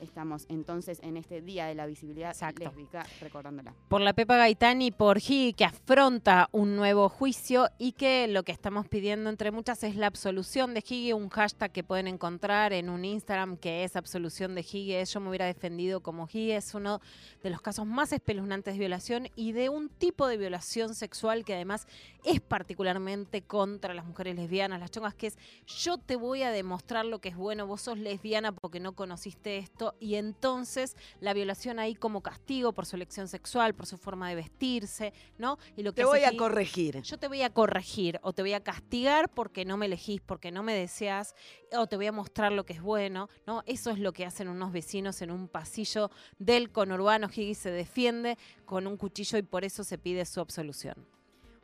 [0.00, 3.74] Estamos entonces en este Día de la Visibilidad Lésbica recordándola.
[3.88, 8.42] Por la Pepa Gaitán y por Gigi, que afronta un nuevo juicio y que lo
[8.42, 12.72] que estamos pidiendo entre muchas es la absolución de Gigi, un hashtag que pueden encontrar
[12.72, 15.04] en un Instagram que es absolución de Gigi.
[15.04, 17.00] Yo me hubiera defendido como Gigi, es uno
[17.42, 21.54] de los casos más espeluznantes de violación y de un tipo de violación sexual que
[21.54, 21.86] además
[22.24, 27.04] es particularmente contra las mujeres lesbianas, las chongas, que es yo te voy a demostrar
[27.04, 31.78] lo que es bueno, vos sos lesbiana porque no conociste esto y entonces la violación
[31.78, 35.58] ahí como castigo por su elección sexual, por su forma de vestirse, ¿no?
[35.76, 37.02] Y lo que Te voy a corregir.
[37.02, 40.50] yo te voy a corregir o te voy a castigar porque no me elegís, porque
[40.52, 41.34] no me deseas,
[41.72, 43.62] o te voy a mostrar lo que es bueno, ¿no?
[43.66, 47.28] Eso es lo que hacen unos vecinos en un pasillo del conurbano.
[47.28, 51.06] Higgy se defiende con un cuchillo y por eso se pide su absolución.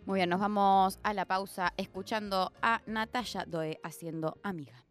[0.04, 4.38] Muy bien, nos vamos a la pausa escuchando a Natalia Doe haciendo.
[4.44, 4.84] Amiga,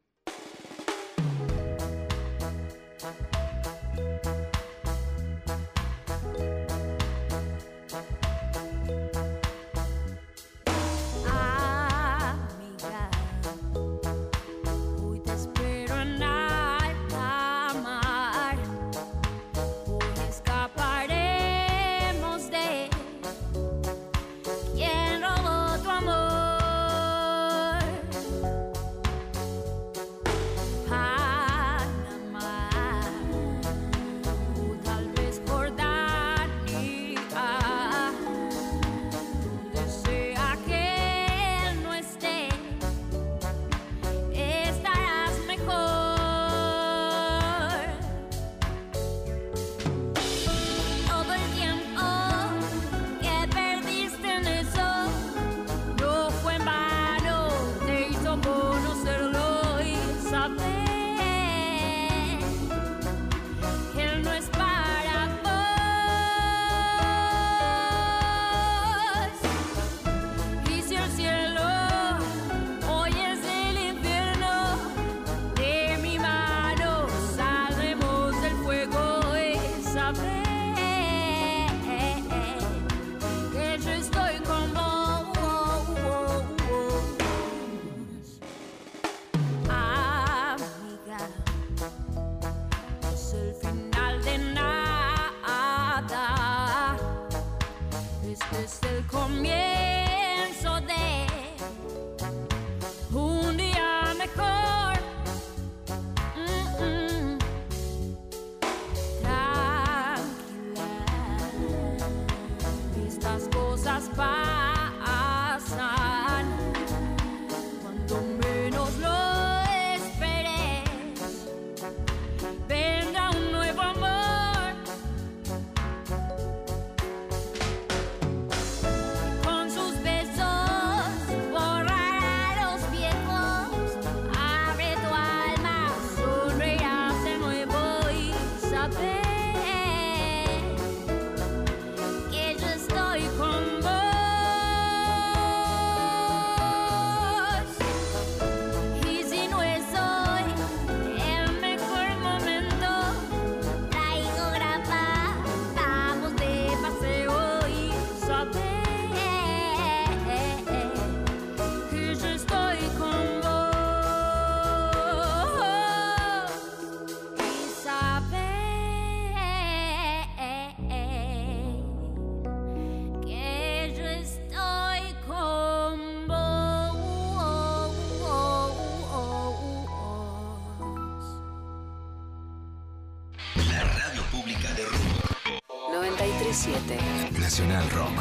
[184.36, 185.64] República de Rock.
[185.94, 186.98] 937
[187.40, 188.12] Nacional Rock.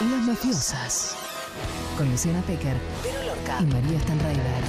[0.00, 1.16] Las mafiosas.
[1.98, 2.76] Con Luciana Pecker
[3.60, 4.62] y María Stanraiver.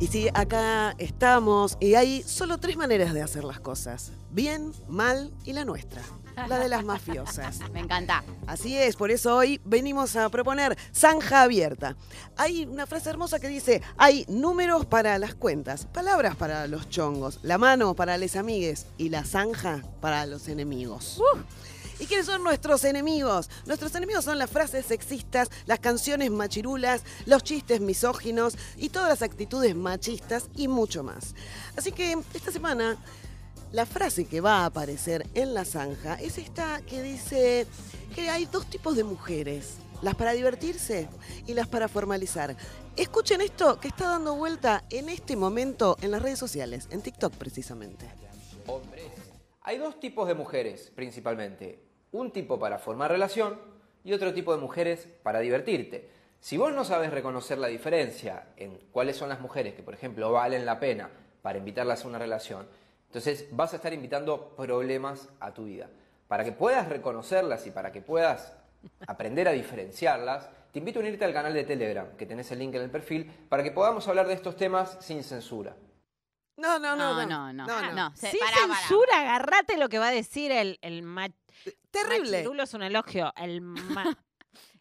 [0.00, 4.12] Y sí, acá estamos y hay solo tres maneras de hacer las cosas.
[4.30, 6.02] Bien, mal y la nuestra.
[6.36, 7.60] La de las mafiosas.
[7.72, 8.24] Me encanta.
[8.46, 11.96] Así es, por eso hoy venimos a proponer zanja abierta.
[12.36, 17.38] Hay una frase hermosa que dice, hay números para las cuentas, palabras para los chongos,
[17.42, 21.20] la mano para les amigues y la zanja para los enemigos.
[22.00, 23.48] ¿Y quiénes son nuestros enemigos?
[23.66, 29.22] Nuestros enemigos son las frases sexistas, las canciones machirulas, los chistes misóginos y todas las
[29.22, 31.34] actitudes machistas y mucho más.
[31.76, 32.98] Así que esta semana
[33.74, 37.66] la frase que va a aparecer en la zanja es esta que dice
[38.14, 41.08] que hay dos tipos de mujeres, las para divertirse
[41.48, 42.54] y las para formalizar.
[42.94, 47.34] Escuchen esto que está dando vuelta en este momento en las redes sociales, en TikTok
[47.34, 48.06] precisamente.
[48.68, 49.10] Hombres.
[49.62, 51.82] Hay dos tipos de mujeres, principalmente.
[52.12, 53.58] Un tipo para formar relación
[54.04, 56.10] y otro tipo de mujeres para divertirte.
[56.38, 60.30] Si vos no sabes reconocer la diferencia en cuáles son las mujeres que, por ejemplo,
[60.30, 61.10] valen la pena
[61.42, 62.68] para invitarlas a una relación,
[63.14, 65.88] entonces vas a estar invitando problemas a tu vida.
[66.26, 68.52] Para que puedas reconocerlas y para que puedas
[69.06, 72.74] aprender a diferenciarlas, te invito a unirte al canal de Telegram, que tenés el link
[72.74, 75.76] en el perfil, para que podamos hablar de estos temas sin censura.
[76.56, 77.66] No, no, no, no, no.
[77.66, 78.16] no, no.
[78.16, 78.74] Se- Sin pará, pará.
[78.76, 81.28] censura, agarrate lo que va a decir el, el ma-
[81.92, 82.38] Terrible.
[82.38, 83.32] machirulo es un elogio.
[83.36, 84.16] El, ma-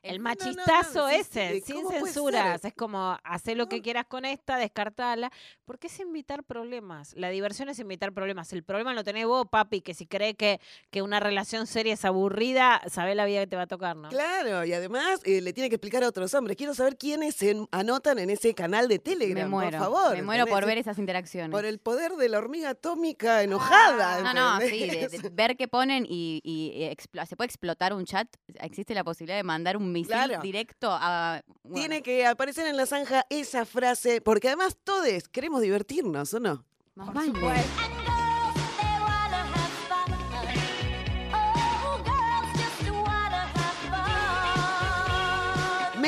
[0.03, 2.65] el no, no, no, machistazo ese, sin ¿cómo puede censuras.
[2.65, 5.31] Es como, hacer lo que quieras con esta, descartala.
[5.65, 7.13] Porque es invitar problemas.
[7.15, 8.51] La diversión es invitar problemas.
[8.53, 10.59] El problema lo tenés vos, papi, que si cree que,
[10.91, 14.09] que una relación seria es aburrida, sabés la vida que te va a tocar, ¿no?
[14.09, 16.57] Claro, y además eh, le tiene que explicar a otros hombres.
[16.57, 19.71] Quiero saber quiénes se anotan en ese canal de Telegram, Me muero.
[19.71, 20.15] por favor.
[20.17, 21.51] me muero por ver esas interacciones.
[21.51, 24.21] Por el poder de la hormiga atómica enojada.
[24.21, 27.93] No, no, sí, de, de ver qué ponen y, y- y explo- se puede explotar
[27.93, 28.27] un chat.
[28.55, 30.41] Existe la posibilidad de mandar un misil Claro.
[30.41, 31.41] directo a.
[31.63, 36.39] bueno, Tiene que aparecer en la zanja esa frase, porque además todos queremos divertirnos, ¿o
[36.41, 36.65] no?
[36.95, 38.02] más vale.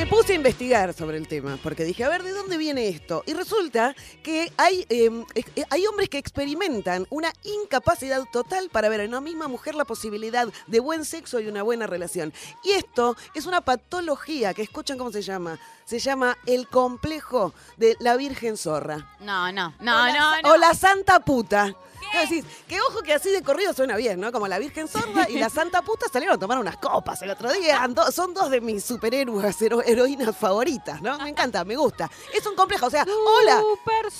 [0.05, 3.23] Me puse a investigar sobre el tema, porque dije, a ver, ¿de dónde viene esto?
[3.25, 8.87] Y resulta que hay, eh, ex- eh, hay hombres que experimentan una incapacidad total para
[8.87, 12.31] ver en una misma mujer la posibilidad de buen sexo y una buena relación.
[12.63, 17.95] Y esto es una patología que, escuchan cómo se llama, se llama el complejo de
[17.99, 19.15] la Virgen Zorra.
[19.21, 20.51] No, no, o no, la, no, no.
[20.51, 21.75] O la Santa Puta.
[22.67, 24.31] Que ojo que así de corrido suena bien, ¿no?
[24.31, 27.51] Como la Virgen Sorda y la Santa Puta salieron a tomar unas copas el otro
[27.51, 27.87] día.
[28.11, 31.17] Son dos de mis superhéroes, hero- heroínas favoritas, ¿no?
[31.19, 32.09] Me encanta, me gusta.
[32.33, 33.59] Es un complejo, o sea, hola.
[33.61, 34.11] Super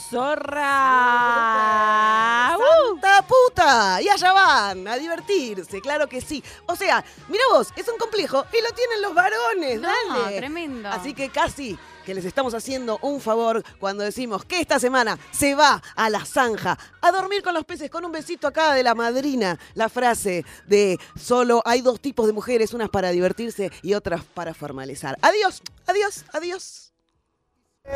[0.96, 2.58] zorra.
[2.58, 2.62] Uh.
[2.90, 4.02] ¡Santa puta!
[4.02, 6.44] Y allá van, a divertirse, claro que sí.
[6.68, 9.90] O sea, mira vos, es un complejo y lo tienen los varones, No,
[10.20, 10.38] dale.
[10.38, 10.90] tremendo.
[10.90, 15.56] Así que casi que les estamos haciendo un favor cuando decimos que esta semana se
[15.56, 18.96] va a la zanja a dormir con los peces con un besito acá de la
[18.96, 19.60] madrina.
[19.74, 24.54] La frase de solo hay dos tipos de mujeres, unas para divertirse y otras para
[24.54, 25.18] formalizar.
[25.22, 26.94] Adiós, adiós, adiós.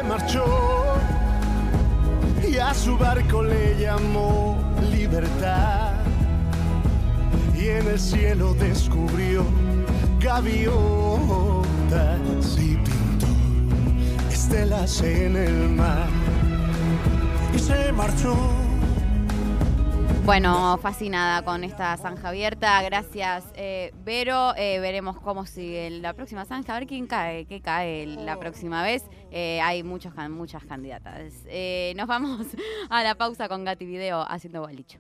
[0.06, 0.46] marchó
[2.48, 4.58] y a su barco le llamó
[4.92, 5.94] libertad
[7.56, 9.46] y en el cielo descubrió
[10.20, 10.72] gaviotas
[12.58, 12.78] y
[14.40, 16.08] estelas en el mar
[17.54, 18.38] y se marchó.
[20.24, 22.82] Bueno, fascinada con esta zanja abierta.
[22.82, 24.56] Gracias, eh, Vero.
[24.56, 26.74] Eh, veremos cómo sigue la próxima zanja.
[26.74, 29.04] A ver quién cae, qué cae la próxima vez.
[29.30, 31.34] Eh, hay muchos, muchas candidatas.
[31.48, 32.48] Eh, nos vamos
[32.90, 35.00] a la pausa con Gati Video haciendo bolicho.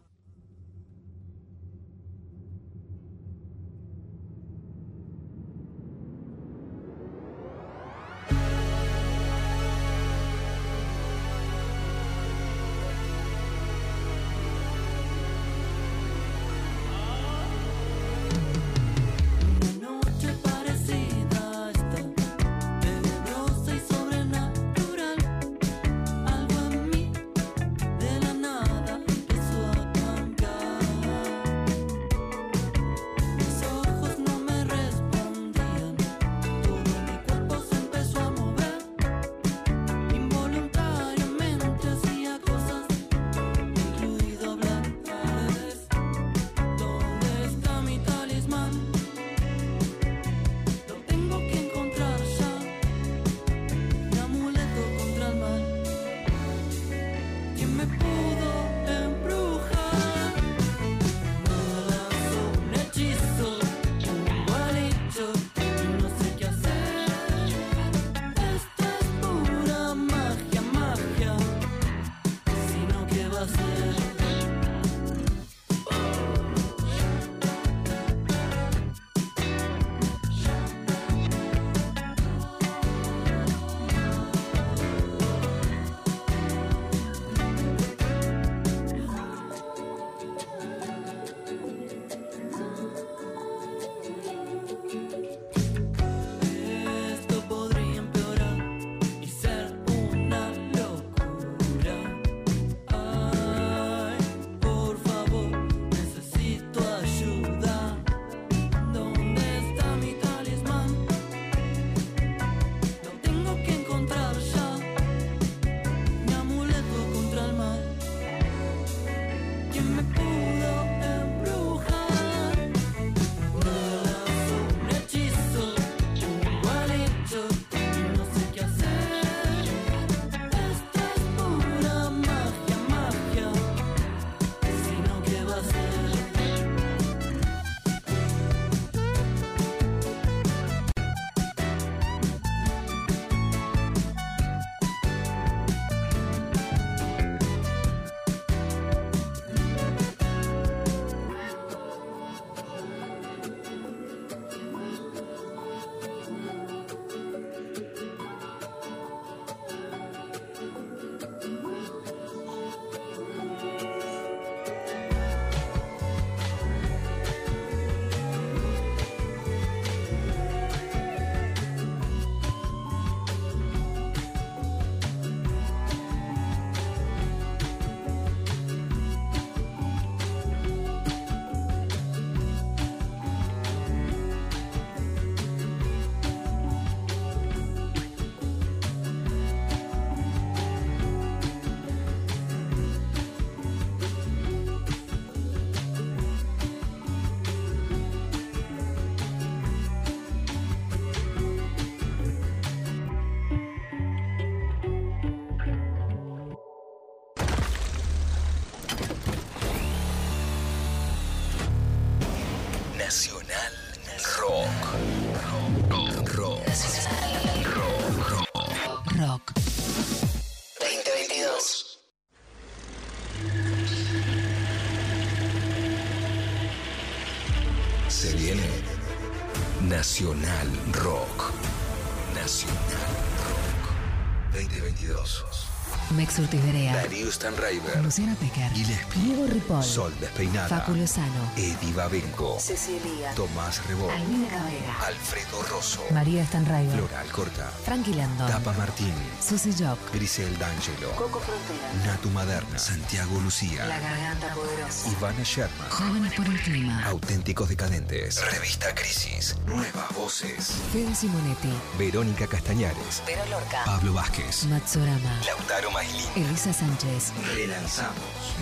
[236.12, 236.95] Mex Urtiz Berea.
[236.95, 238.01] Darío Stanraiver.
[238.01, 238.72] Luciana Pecker.
[238.74, 239.20] Gillespie.
[239.22, 239.84] Diego Ripoll.
[239.84, 240.68] Sol Despeinada.
[240.68, 241.51] Facu Lozano.
[241.55, 242.60] Eddie Babenco.
[242.60, 243.34] Cecilia.
[243.36, 244.10] Tomás Rebón.
[244.10, 245.07] Albina Cabrera.
[245.07, 246.03] Alfredo Rosso.
[246.12, 246.97] María Stanraiver.
[246.97, 247.72] Flora Alcorta.
[247.86, 248.47] Frankie Landon.
[248.47, 249.14] Tapa Martín.
[249.39, 249.99] Susy Jock.
[250.14, 251.12] Grisel D'Angelo.
[251.16, 252.05] Coco Frontera.
[252.05, 252.80] Natu Maderna.
[252.80, 253.86] Santiago Lucía.
[253.86, 255.10] La Garganta Poderosa.
[255.10, 255.89] Ivana Sherman.
[255.89, 257.05] Jóvenes por el Clima.
[257.05, 258.41] Auténticos Decadentes.
[258.51, 259.55] Revista Crisis.
[259.68, 260.74] Nuevas voces.
[260.91, 261.72] Fede Simonetti.
[261.97, 263.22] Verónica Castañares.
[263.28, 263.84] Vero Lorca.
[263.86, 264.66] Pablo Vázquez.
[264.66, 265.39] Matsurama.
[265.45, 265.91] Lautaro
[266.36, 267.34] Elisa Sánchez.
[267.56, 268.16] Relanzamos.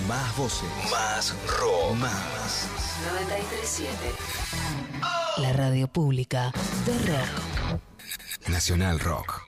[0.07, 0.69] Más voces.
[0.89, 1.93] Más rock.
[1.95, 2.67] Más.
[3.11, 3.93] 937.
[5.37, 6.51] La radio pública
[6.85, 7.79] de rock.
[8.47, 9.43] Nacional Rock.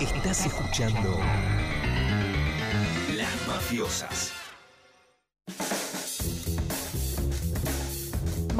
[0.00, 1.18] Estás escuchando
[3.16, 4.32] Las Mafiosas.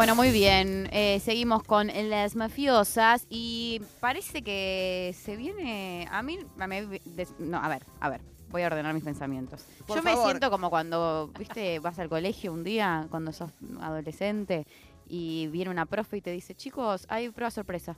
[0.01, 0.89] Bueno, muy bien.
[0.93, 6.09] Eh, seguimos con las mafiosas y parece que se viene.
[6.11, 6.39] A mí.
[6.59, 7.01] a mí-
[7.39, 8.23] no, a ver, a ver.
[8.49, 9.63] Voy a ordenar mis pensamientos.
[9.87, 13.51] Por Yo me siento como cuando, viste, vas al colegio un día, cuando sos
[13.83, 14.67] adolescente,
[15.07, 17.95] y viene una profe y te dice, chicos, hay prueba sorpresa.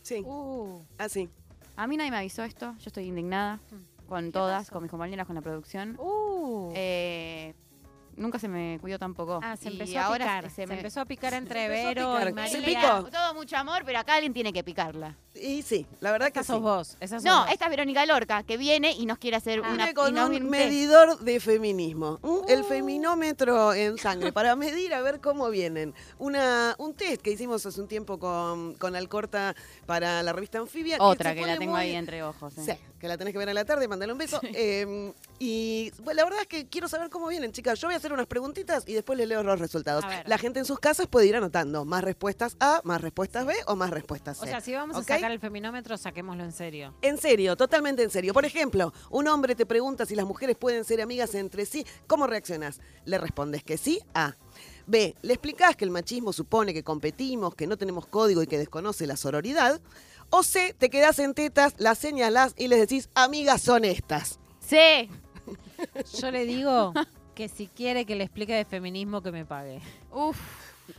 [0.00, 0.22] Sí.
[0.24, 0.80] Uh.
[0.96, 1.28] Así.
[1.76, 3.60] A mí nadie me avisó esto, yo estoy indignada
[4.08, 5.98] con todas, con mis compañeras, con la producción.
[6.74, 7.52] Eh,
[8.16, 9.40] nunca se me cuidó tampoco.
[9.42, 10.44] Ah, se Y empezó a ahora picar.
[10.50, 12.28] se Se, me- empezó a picar entre Vero picar.
[12.28, 12.52] y María.
[12.52, 13.04] Se picó.
[13.10, 15.16] Todo mucho amor, pero acá alguien tiene que picarla.
[15.34, 16.62] Y sí, la verdad que Esa sos sí.
[16.62, 16.96] vos.
[17.00, 17.50] Esa sos No, vos.
[17.52, 19.70] esta es Verónica Lorca, que viene y nos quiere hacer una...
[19.70, 25.00] Viene y con un viene- medidor de feminismo, el feminómetro en sangre, para medir a
[25.00, 25.94] ver cómo vienen.
[26.18, 29.54] Una, un test que hicimos hace un tiempo con, con Alcorta
[29.86, 30.98] para la revista Anfibia.
[31.00, 32.56] Otra que la tengo muy- ahí entre ojos.
[32.58, 32.62] eh.
[32.64, 34.38] Sí, que la tenés que ver a la tarde, mandale un beso.
[34.54, 37.80] Eh, y bueno, la verdad es que quiero saber cómo vienen, chicas.
[37.80, 40.04] Yo voy a hacer unas preguntitas y después les leo los resultados.
[40.26, 43.76] La gente en sus casas puede ir anotando más respuestas A, más respuestas B o
[43.76, 44.44] más respuestas C.
[44.44, 46.94] O sea, si vamos a sacar el feminómetro, saquémoslo en serio.
[47.02, 48.32] En serio, totalmente en serio.
[48.32, 51.86] Por ejemplo, un hombre te pregunta si las mujeres pueden ser amigas entre sí.
[52.06, 52.80] ¿Cómo reaccionas?
[53.04, 54.00] Le respondes que sí.
[54.14, 54.36] A.
[54.86, 55.14] B.
[55.22, 59.06] Le explicás que el machismo supone que competimos, que no tenemos código y que desconoce
[59.06, 59.80] la sororidad.
[60.30, 60.74] O C.
[60.76, 64.40] Te quedás en tetas, las señalás y les decís, amigas son estas.
[64.60, 65.08] Sí.
[66.20, 66.92] Yo le digo
[67.34, 69.80] que si quiere que le explique de feminismo, que me pague.
[70.12, 70.38] Uf.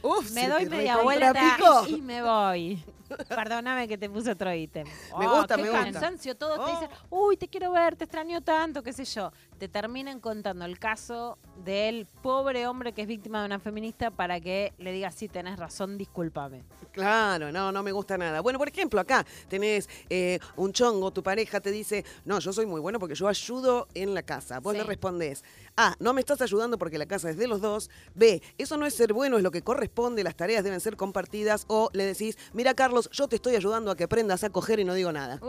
[0.02, 1.58] Uf, Me doy media vuelta
[1.88, 2.84] y me voy.
[3.28, 4.86] Perdóname que te puse otro ítem.
[5.20, 5.84] Me Oh, gusta, qué me gusta.
[5.91, 6.80] cansancio, todos te Oh.
[6.80, 9.32] dicen, uy, te quiero ver, te extraño tanto, qué sé yo.
[9.57, 14.39] Te terminan contando el caso del pobre hombre que es víctima de una feminista para
[14.39, 16.64] que le digas, sí, tenés razón, discúlpame.
[16.91, 18.41] Claro, no, no me gusta nada.
[18.41, 22.66] Bueno, por ejemplo, acá tenés eh, un chongo, tu pareja te dice, no, yo soy
[22.66, 24.59] muy bueno porque yo ayudo en la casa.
[24.59, 24.78] Vos Sí.
[24.80, 25.43] le respondés,
[25.76, 27.89] A, no me estás ayudando porque la casa es de los dos.
[28.14, 31.66] B, eso no es ser bueno, es lo que corresponde, las tareas deben ser compartidas.
[31.68, 34.86] O le decís, mira Carlos, yo te estoy ayudando a que aprendas a coger y
[34.86, 35.39] no digo nada.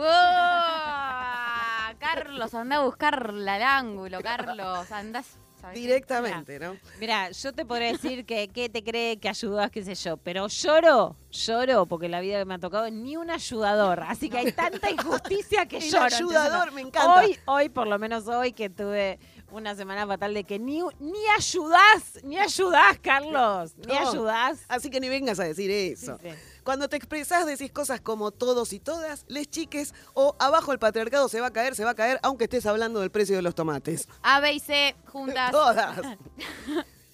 [1.99, 4.91] Carlos, anda a buscarla al ángulo, Carlos.
[4.93, 5.39] Andás.
[5.73, 6.77] Directamente, ¿no?
[7.01, 10.47] Mira, yo te podré decir que qué te cree que ayudas, qué sé yo, pero
[10.47, 14.01] lloro, lloro, porque la vida que me ha tocado ni un ayudador.
[14.01, 16.05] Así que hay tanta injusticia que lloro.
[16.05, 16.73] ayudador, no.
[16.75, 17.15] me encanta.
[17.19, 19.19] Hoy, hoy, por lo menos hoy, que tuve
[19.53, 24.11] una semana fatal de que ni, ni ayudás, ni ayudás, Carlos, ni No.
[24.11, 24.59] ayudás.
[24.69, 26.19] Así que ni vengas a decir eso.
[26.23, 26.37] Sí, sí.
[26.65, 31.29] Cuando te expresás decís cosas como todos y todas, les chiques o abajo el patriarcado
[31.29, 33.55] se va a caer, se va a caer, aunque estés hablando del precio de los
[33.55, 34.09] tomates.
[34.23, 35.51] A, B y C juntas.
[35.53, 35.99] Todas.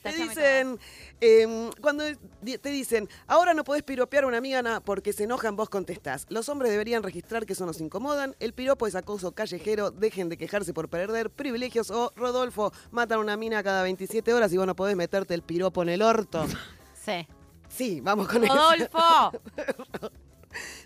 [0.02, 0.78] Te dicen,
[1.20, 2.04] em, cuando
[2.40, 6.24] te dicen, ahora no podés piropear a una amiga na, porque se enojan, vos contestás.
[6.30, 8.34] Los hombres deberían registrar que eso nos incomodan.
[8.40, 11.90] El piropo es acoso callejero, dejen de quejarse por perder privilegios.
[11.90, 15.42] O, Rodolfo, matan a una mina cada 27 horas y vos no podés meterte el
[15.42, 16.46] piropo en el orto.
[17.02, 17.26] Sí.
[17.70, 18.54] Sí, vamos con eso.
[18.54, 19.32] Rodolfo.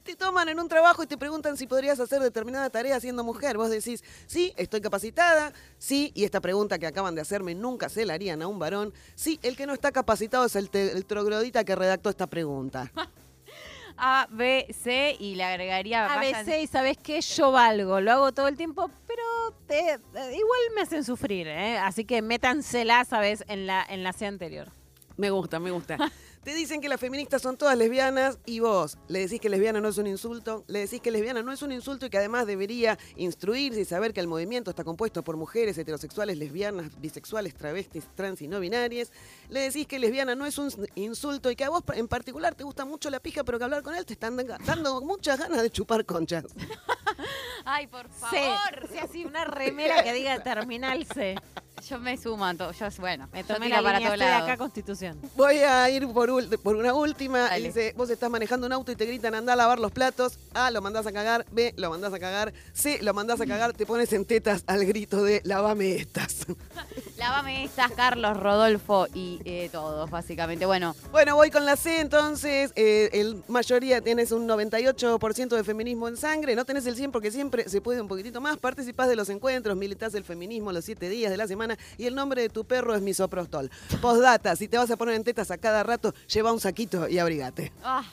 [0.02, 3.56] Te toman en un trabajo y te preguntan si podrías hacer determinada tarea siendo mujer.
[3.56, 8.04] Vos decís, sí, estoy capacitada, sí, y esta pregunta que acaban de hacerme nunca se
[8.04, 8.92] la harían a un varón.
[9.14, 12.92] Sí, el que no está capacitado es el, el troglodita que redactó esta pregunta.
[13.96, 16.12] A, B, C y le agregaría.
[16.12, 17.20] A vayan- veces, ¿sabes qué?
[17.22, 19.22] Yo valgo, lo hago todo el tiempo, pero
[19.66, 19.98] te- eh,
[20.36, 21.78] igual me hacen sufrir, ¿eh?
[21.78, 23.44] Así que métansela, ¿sabes?
[23.48, 24.68] En la, en la C anterior.
[25.16, 25.96] Me gusta, me gusta.
[26.44, 29.88] Te dicen que las feministas son todas lesbianas y vos le decís que lesbiana no
[29.88, 32.98] es un insulto, le decís que lesbiana no es un insulto y que además debería
[33.16, 38.42] instruirse y saber que el movimiento está compuesto por mujeres heterosexuales, lesbianas, bisexuales, travestis, trans
[38.42, 39.10] y no binarias.
[39.48, 42.64] Le decís que lesbiana no es un insulto y que a vos en particular te
[42.64, 45.70] gusta mucho la pija, pero que hablar con él te están dando muchas ganas de
[45.70, 46.44] chupar conchas.
[47.64, 48.88] Ay, por favor.
[48.92, 51.36] Sí, así una remera que diga terminal C.
[51.88, 52.72] Yo me sumo a todo.
[52.72, 54.42] Yo, bueno, Me tomé la para línea lados.
[54.48, 55.18] acá, Constitución.
[55.36, 57.40] Voy a ir por, ul- por una última.
[57.40, 57.66] Dale.
[57.66, 60.38] Dice, vos estás manejando un auto y te gritan, anda a lavar los platos.
[60.54, 61.44] A, lo mandás a cagar.
[61.50, 62.54] B, lo mandás a cagar.
[62.72, 63.74] C, lo mandás a cagar.
[63.74, 66.46] Te pones en tetas al grito de, lavame estas.
[67.18, 70.66] Lávame estas, Carlos, Rodolfo y eh, todos, básicamente.
[70.66, 72.72] Bueno, Bueno, voy con la C entonces.
[72.76, 76.54] Eh, el mayoría tienes un 98% de feminismo en sangre.
[76.54, 78.58] No tenés el 100 porque siempre se puede un poquitito más.
[78.58, 81.63] Participás de los encuentros, militás el feminismo los 7 días de la semana
[81.98, 83.70] y el nombre de tu perro es misoprostol.
[84.00, 87.18] Postdata, si te vas a poner en tetas a cada rato, lleva un saquito y
[87.18, 87.72] abrigate.
[87.82, 88.04] Ah,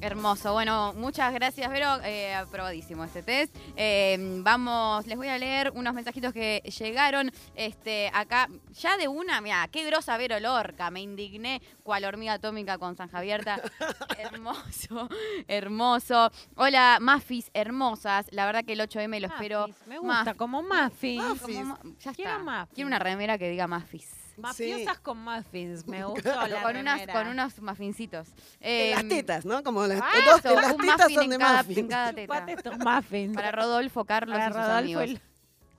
[0.00, 0.52] hermoso.
[0.52, 2.00] Bueno, muchas gracias, Vero.
[2.04, 3.54] Eh, aprobadísimo este test.
[3.76, 7.30] Eh, vamos, les voy a leer unos mensajitos que llegaron.
[7.54, 10.90] Este, acá, ya de una, mira, qué grosa Vero Lorca.
[10.90, 13.60] Me indigné cual hormiga atómica con zanja abierta.
[14.18, 15.08] hermoso,
[15.48, 16.30] hermoso.
[16.56, 18.26] Hola, Mafis hermosas.
[18.30, 19.66] La verdad que el 8M lo espero.
[19.86, 21.40] Me gusta, como muffins.
[21.40, 22.30] Como ma- ya Quiero.
[22.74, 24.19] Quiero una remera que diga Mafis.
[24.40, 25.86] Mafiosas con muffins.
[25.86, 28.28] Me gustó la con, unas, con unos muffincitos.
[28.60, 29.62] En las Em, tetas, ¿no?
[29.62, 31.78] Como las, Ah, dos, eso, las tetas son en de cada, muffins.
[31.78, 32.44] en cada teta.
[32.48, 33.34] Estos muffins.
[33.34, 35.06] Para Rodolfo, Carlos Para y sus Rodolfo amigos.
[35.10, 35.29] y-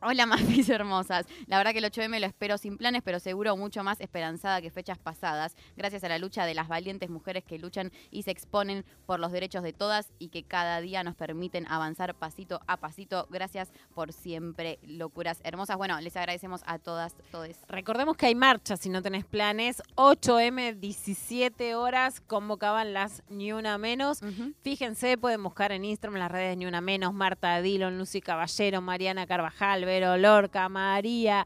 [0.03, 1.27] Hola, Mafis hermosas.
[1.45, 4.71] La verdad que el 8M lo espero sin planes, pero seguro mucho más esperanzada que
[4.71, 8.83] fechas pasadas, gracias a la lucha de las valientes mujeres que luchan y se exponen
[9.05, 13.27] por los derechos de todas y que cada día nos permiten avanzar pasito a pasito.
[13.29, 15.77] Gracias por siempre, locuras hermosas.
[15.77, 17.59] Bueno, les agradecemos a todas, todes.
[17.67, 19.83] Recordemos que hay marcha si no tenés planes.
[19.97, 24.21] 8M, 17 horas, convocaban las Ni Una Menos.
[24.63, 29.27] Fíjense, pueden buscar en Instagram las redes Ni Una Menos, Marta Dillon, Lucy Caballero, Mariana
[29.27, 31.45] Carvajal, Vero Lorca, María.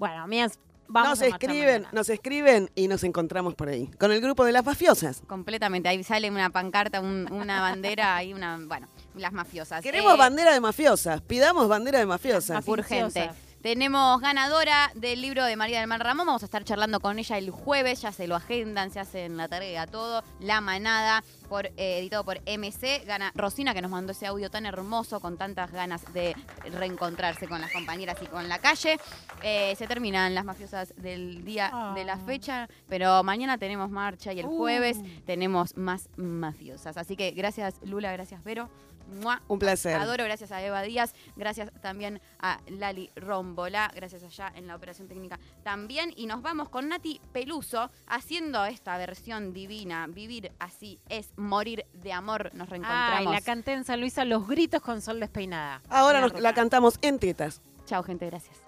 [0.00, 1.88] Bueno, mías, vamos nos escriben, mañana.
[1.92, 3.88] nos escriben y nos encontramos por ahí.
[4.00, 5.22] Con el grupo de las mafiosas.
[5.28, 5.88] Completamente.
[5.88, 9.80] Ahí sale una pancarta, un- una bandera, ahí una, bueno, las mafiosas.
[9.80, 11.20] Queremos Eh, bandera de mafiosas.
[11.20, 12.66] Pidamos bandera de mafiosas.
[12.66, 13.30] urgente.
[13.64, 16.26] Tenemos ganadora del libro de María del Mar Ramón.
[16.26, 18.02] Vamos a estar charlando con ella el jueves.
[18.02, 20.22] Ya se lo agendan, se hacen la tarea, todo.
[20.38, 23.06] La manada, por, eh, editado por MC.
[23.06, 26.36] Gana Rosina, que nos mandó ese audio tan hermoso, con tantas ganas de
[26.74, 28.98] reencontrarse con las compañeras y con la calle.
[29.42, 34.40] Eh, se terminan las mafiosas del día de la fecha, pero mañana tenemos marcha y
[34.40, 34.58] el Uh.
[34.58, 36.98] jueves tenemos más mafiosas.
[36.98, 38.68] Así que gracias, Lula, gracias, Vero.
[39.08, 39.42] Mua.
[39.48, 39.94] Un placer.
[39.96, 45.08] Adoro, gracias a Eva Díaz, gracias también a Lali Rombolá, gracias allá en la operación
[45.08, 46.12] técnica también.
[46.16, 50.06] Y nos vamos con Nati Peluso haciendo esta versión divina.
[50.06, 52.50] Vivir así es morir de amor.
[52.54, 53.34] Nos Ay, reencontramos.
[53.34, 55.82] la canté en San Luis a los gritos con sol despeinada.
[55.88, 57.62] Ahora nos la cantamos en tetas.
[57.86, 58.63] Chao, gente, gracias.